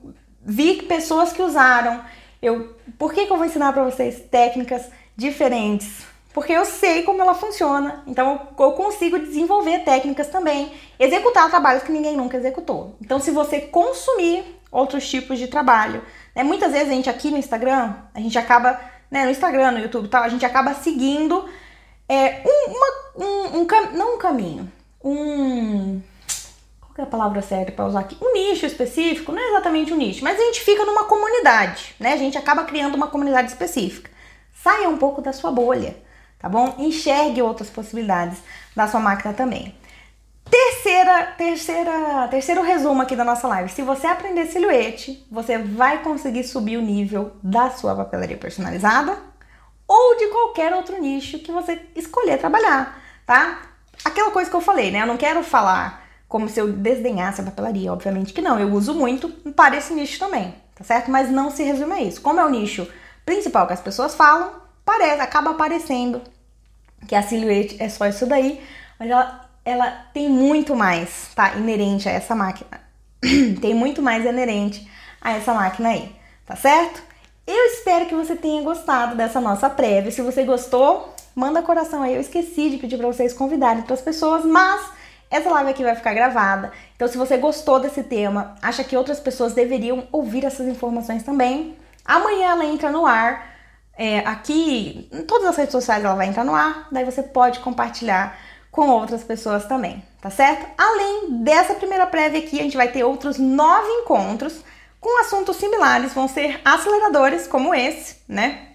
vi 0.44 0.82
pessoas 0.84 1.32
que 1.32 1.42
usaram. 1.42 2.04
Eu, 2.42 2.76
por 2.98 3.14
que, 3.14 3.26
que 3.26 3.32
eu 3.32 3.38
vou 3.38 3.46
ensinar 3.46 3.72
para 3.74 3.84
vocês 3.84 4.22
técnicas 4.32 4.90
diferentes? 5.16 6.06
Porque 6.34 6.54
eu 6.54 6.64
sei 6.64 7.04
como 7.04 7.22
ela 7.22 7.34
funciona, 7.34 8.04
então 8.08 8.48
eu 8.58 8.72
consigo 8.72 9.20
desenvolver 9.20 9.80
técnicas 9.80 10.30
também, 10.30 10.72
executar 10.98 11.50
trabalhos 11.50 11.84
que 11.84 11.92
ninguém 11.92 12.16
nunca 12.16 12.38
executou. 12.38 12.96
Então, 13.02 13.20
se 13.20 13.32
você 13.32 13.60
consumir 13.60 14.46
outros 14.72 15.10
tipos 15.10 15.38
de 15.38 15.48
trabalho, 15.48 16.02
né, 16.34 16.42
muitas 16.42 16.72
vezes 16.72 16.88
a 16.88 16.94
gente 16.94 17.10
aqui 17.10 17.30
no 17.30 17.38
Instagram, 17.38 17.96
a 18.14 18.20
gente 18.22 18.38
acaba, 18.40 18.80
né, 19.10 19.26
no 19.26 19.32
Instagram, 19.32 19.72
no 19.72 19.80
YouTube, 19.80 20.08
tal, 20.08 20.24
a 20.24 20.30
gente 20.30 20.46
acaba 20.46 20.74
seguindo 20.74 21.50
é, 22.08 22.42
um, 22.46 22.72
uma, 22.72 23.28
um, 23.28 23.60
um, 23.60 23.68
não 23.94 24.16
um 24.16 24.18
caminho, 24.18 24.72
um 25.04 26.02
a 27.04 27.08
palavra 27.08 27.42
certa 27.42 27.72
para 27.72 27.86
usar 27.86 28.02
aqui? 28.02 28.18
Um 28.22 28.34
nicho 28.34 28.66
específico, 28.66 29.32
não 29.32 29.42
é 29.42 29.50
exatamente 29.50 29.94
um 29.94 29.98
nicho, 29.98 30.24
mas 30.24 30.40
a 30.40 30.44
gente 30.44 30.62
fica 30.62 30.86
numa 30.86 31.06
comunidade, 31.06 31.96
né? 32.00 32.14
A 32.14 32.18
gente 32.18 32.38
acaba 32.38 32.64
criando 32.64 32.96
uma 32.96 33.08
comunidade 33.08 33.50
específica. 33.50 34.10
Saia 34.54 34.90
um 34.90 34.98
pouco 34.98 35.22
da 35.22 35.34
sua 35.34 35.52
bolha, 35.52 35.96
tá 36.40 36.48
bom? 36.48 36.76
Enxergue 36.78 37.42
outras 37.42 37.70
possibilidades 37.70 38.40
da 38.76 38.88
sua 38.88 39.00
máquina 39.00 39.34
também. 39.34 39.76
Terceira, 40.50 41.28
terceira, 41.38 42.28
terceiro 42.30 42.62
resumo 42.62 43.02
aqui 43.02 43.16
da 43.16 43.24
nossa 43.24 43.48
live. 43.48 43.70
Se 43.70 43.82
você 43.82 44.08
aprender 44.08 44.48
silhuete, 44.48 45.26
você 45.32 45.58
vai 45.58 46.04
conseguir 46.04 46.44
subir 46.44 46.78
o 46.78 46.82
nível 46.82 47.32
da 47.42 47.70
sua 47.70 47.96
papelaria 47.96 48.38
personalizada 48.38 49.18
ou 49.88 50.18
de 50.18 50.28
qualquer 50.28 50.74
outro 50.74 51.00
nicho 51.00 51.40
que 51.40 51.52
você 51.52 51.82
escolher 51.96 52.38
trabalhar, 52.38 53.02
tá? 53.26 53.62
Aquela 54.04 54.32
coisa 54.32 54.50
que 54.50 54.56
eu 54.56 54.62
falei, 54.62 54.92
né? 54.92 55.02
Eu 55.02 55.08
não 55.08 55.18
quero 55.18 55.44
falar 55.44 56.01
como 56.32 56.48
se 56.48 56.62
eu 56.62 56.72
desdenhasse 56.72 57.42
a 57.42 57.44
papelaria, 57.44 57.92
obviamente 57.92 58.32
que 58.32 58.42
não. 58.42 58.58
Eu 58.58 58.72
uso 58.72 58.94
muito 58.94 59.28
para 59.52 59.76
esse 59.76 59.94
nicho 59.94 60.18
também, 60.18 60.56
tá 60.74 60.82
certo? 60.82 61.12
Mas 61.12 61.30
não 61.30 61.52
se 61.52 61.62
resume 61.62 61.92
a 61.92 62.02
isso. 62.02 62.22
Como 62.22 62.40
é 62.40 62.46
o 62.46 62.50
nicho 62.50 62.88
principal 63.26 63.68
que 63.68 63.74
as 63.74 63.82
pessoas 63.82 64.16
falam, 64.16 64.50
parece, 64.86 65.20
acaba 65.20 65.52
aparecendo 65.52 66.22
que 67.06 67.16
a 67.16 67.22
silhuete 67.22 67.76
é 67.84 67.90
só 67.90 68.08
isso 68.08 68.26
daí, 68.26 68.62
mas 68.98 69.10
ela, 69.10 69.50
ela 69.66 69.92
tem 70.14 70.30
muito 70.30 70.74
mais, 70.74 71.32
tá? 71.36 71.54
Inerente 71.56 72.08
a 72.08 72.14
essa 72.14 72.34
máquina. 72.34 72.80
tem 73.60 73.74
muito 73.74 74.02
mais 74.02 74.24
inerente 74.24 74.90
a 75.20 75.34
essa 75.34 75.54
máquina 75.54 75.90
aí, 75.90 76.16
tá 76.46 76.56
certo? 76.56 77.04
Eu 77.46 77.66
espero 77.66 78.06
que 78.06 78.16
você 78.16 78.38
tenha 78.38 78.64
gostado 78.64 79.18
dessa 79.18 79.42
nossa 79.42 79.70
prévia. 79.70 80.10
Se 80.12 80.22
você 80.22 80.46
gostou, 80.46 81.14
manda 81.36 81.62
coração 81.62 82.02
aí. 82.02 82.16
Eu 82.16 82.22
esqueci 82.22 82.70
de 82.70 82.78
pedir 82.78 82.98
para 82.98 83.08
vocês 83.08 83.34
convidarem 83.34 83.82
outras 83.82 84.02
pessoas, 84.02 84.46
mas 84.46 85.01
essa 85.32 85.50
live 85.50 85.72
aqui 85.72 85.82
vai 85.82 85.96
ficar 85.96 86.14
gravada, 86.14 86.74
então 86.94 87.08
se 87.08 87.18
você 87.18 87.38
gostou 87.38 87.80
desse 87.80 88.04
tema, 88.04 88.54
acha 88.62 88.84
que 88.84 88.98
outras 88.98 89.18
pessoas 89.18 89.54
deveriam 89.54 90.06
ouvir 90.12 90.44
essas 90.44 90.68
informações 90.68 91.24
também, 91.24 91.78
amanhã 92.04 92.52
ela 92.52 92.66
entra 92.66 92.92
no 92.92 93.06
ar. 93.06 93.50
É, 93.98 94.20
aqui, 94.20 95.10
em 95.12 95.24
todas 95.24 95.48
as 95.48 95.56
redes 95.56 95.72
sociais 95.72 96.04
ela 96.04 96.16
vai 96.16 96.28
entrar 96.28 96.44
no 96.44 96.54
ar, 96.54 96.88
daí 96.92 97.06
você 97.06 97.24
pode 97.24 97.60
compartilhar 97.60 98.38
com 98.70 98.90
outras 98.90 99.24
pessoas 99.24 99.66
também, 99.66 100.04
tá 100.22 100.30
certo? 100.30 100.66
Além 100.78 101.44
dessa 101.44 101.76
primeira 101.76 102.06
prévia 102.06 102.40
aqui, 102.40 102.60
a 102.60 102.64
gente 102.64 102.78
vai 102.78 102.90
ter 102.90 103.04
outros 103.04 103.38
nove 103.38 103.88
encontros 103.88 104.62
com 105.00 105.22
assuntos 105.22 105.56
similares, 105.58 106.14
vão 106.14 106.28
ser 106.28 106.60
aceleradores 106.66 107.48
como 107.48 107.74
esse, 107.74 108.18
né? 108.28 108.68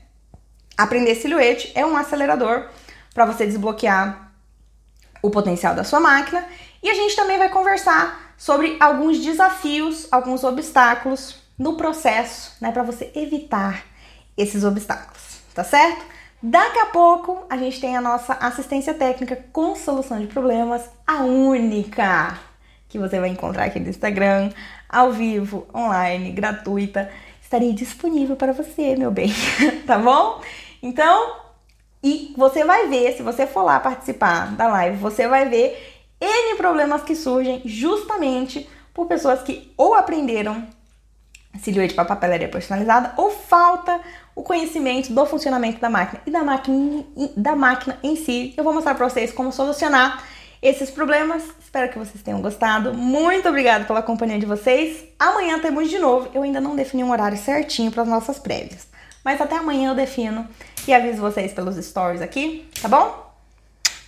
Aprender 0.76 1.14
silhuete 1.14 1.72
é 1.74 1.84
um 1.84 1.96
acelerador 1.96 2.68
para 3.14 3.24
você 3.24 3.46
desbloquear 3.46 4.25
o 5.26 5.30
potencial 5.30 5.74
da 5.74 5.84
sua 5.84 5.98
máquina 5.98 6.46
e 6.82 6.88
a 6.88 6.94
gente 6.94 7.16
também 7.16 7.38
vai 7.38 7.48
conversar 7.48 8.34
sobre 8.36 8.76
alguns 8.78 9.18
desafios, 9.18 10.06
alguns 10.10 10.44
obstáculos 10.44 11.42
no 11.58 11.76
processo, 11.76 12.52
né, 12.60 12.70
para 12.70 12.82
você 12.82 13.10
evitar 13.14 13.84
esses 14.36 14.62
obstáculos, 14.62 15.40
tá 15.54 15.64
certo? 15.64 16.04
Daqui 16.42 16.78
a 16.78 16.86
pouco 16.86 17.44
a 17.48 17.56
gente 17.56 17.80
tem 17.80 17.96
a 17.96 18.00
nossa 18.00 18.34
assistência 18.34 18.92
técnica 18.92 19.42
com 19.52 19.74
solução 19.74 20.20
de 20.20 20.26
problemas, 20.26 20.82
a 21.06 21.22
única 21.22 22.38
que 22.88 22.98
você 22.98 23.18
vai 23.18 23.30
encontrar 23.30 23.64
aqui 23.64 23.80
no 23.80 23.88
Instagram, 23.88 24.50
ao 24.88 25.10
vivo, 25.10 25.66
online, 25.74 26.30
gratuita. 26.30 27.10
Estarei 27.42 27.72
disponível 27.72 28.36
para 28.36 28.52
você, 28.52 28.94
meu 28.96 29.10
bem, 29.10 29.32
tá 29.86 29.98
bom? 29.98 30.40
Então, 30.82 31.45
e 32.02 32.34
você 32.36 32.64
vai 32.64 32.88
ver, 32.88 33.16
se 33.16 33.22
você 33.22 33.46
for 33.46 33.62
lá 33.62 33.80
participar 33.80 34.54
da 34.54 34.68
live, 34.68 34.96
você 34.96 35.26
vai 35.26 35.48
ver 35.48 36.02
N 36.20 36.56
problemas 36.56 37.02
que 37.02 37.14
surgem 37.14 37.62
justamente 37.64 38.68
por 38.94 39.06
pessoas 39.06 39.42
que 39.42 39.72
ou 39.76 39.94
aprenderam 39.94 40.66
silhuete 41.62 41.94
para 41.94 42.04
papelaria 42.04 42.48
personalizada 42.48 43.12
ou 43.16 43.30
falta 43.30 44.00
o 44.34 44.42
conhecimento 44.42 45.12
do 45.12 45.26
funcionamento 45.26 45.80
da 45.80 45.88
máquina 45.88 46.20
e 46.26 46.30
da 46.30 46.44
máquina, 46.44 47.04
da 47.36 47.56
máquina 47.56 47.98
em 48.02 48.16
si. 48.16 48.54
Eu 48.56 48.64
vou 48.64 48.72
mostrar 48.72 48.94
para 48.94 49.08
vocês 49.08 49.32
como 49.32 49.52
solucionar 49.52 50.22
esses 50.60 50.90
problemas. 50.90 51.42
Espero 51.60 51.90
que 51.90 51.98
vocês 51.98 52.22
tenham 52.22 52.40
gostado. 52.40 52.92
Muito 52.92 53.48
obrigada 53.48 53.84
pela 53.84 54.02
companhia 54.02 54.38
de 54.38 54.46
vocês. 54.46 55.04
Amanhã 55.18 55.58
temos 55.58 55.88
de 55.88 55.98
novo. 55.98 56.28
Eu 56.34 56.42
ainda 56.42 56.60
não 56.60 56.76
defini 56.76 57.02
um 57.02 57.10
horário 57.10 57.38
certinho 57.38 57.90
para 57.90 58.02
as 58.02 58.08
nossas 58.08 58.38
prévias, 58.38 58.86
mas 59.24 59.40
até 59.40 59.56
amanhã 59.56 59.90
eu 59.90 59.94
defino 59.94 60.46
e 60.90 60.94
aviso 60.94 61.20
vocês 61.20 61.52
pelos 61.52 61.76
stories 61.84 62.22
aqui, 62.22 62.68
tá 62.80 62.88
bom? 62.88 63.26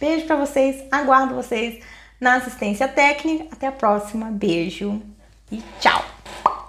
Beijo 0.00 0.26
para 0.26 0.36
vocês, 0.36 0.84
aguardo 0.90 1.34
vocês 1.34 1.82
na 2.20 2.36
assistência 2.36 2.86
técnica. 2.86 3.46
Até 3.52 3.66
a 3.66 3.72
próxima. 3.72 4.30
Beijo 4.30 5.00
e 5.50 5.62
tchau! 5.80 6.67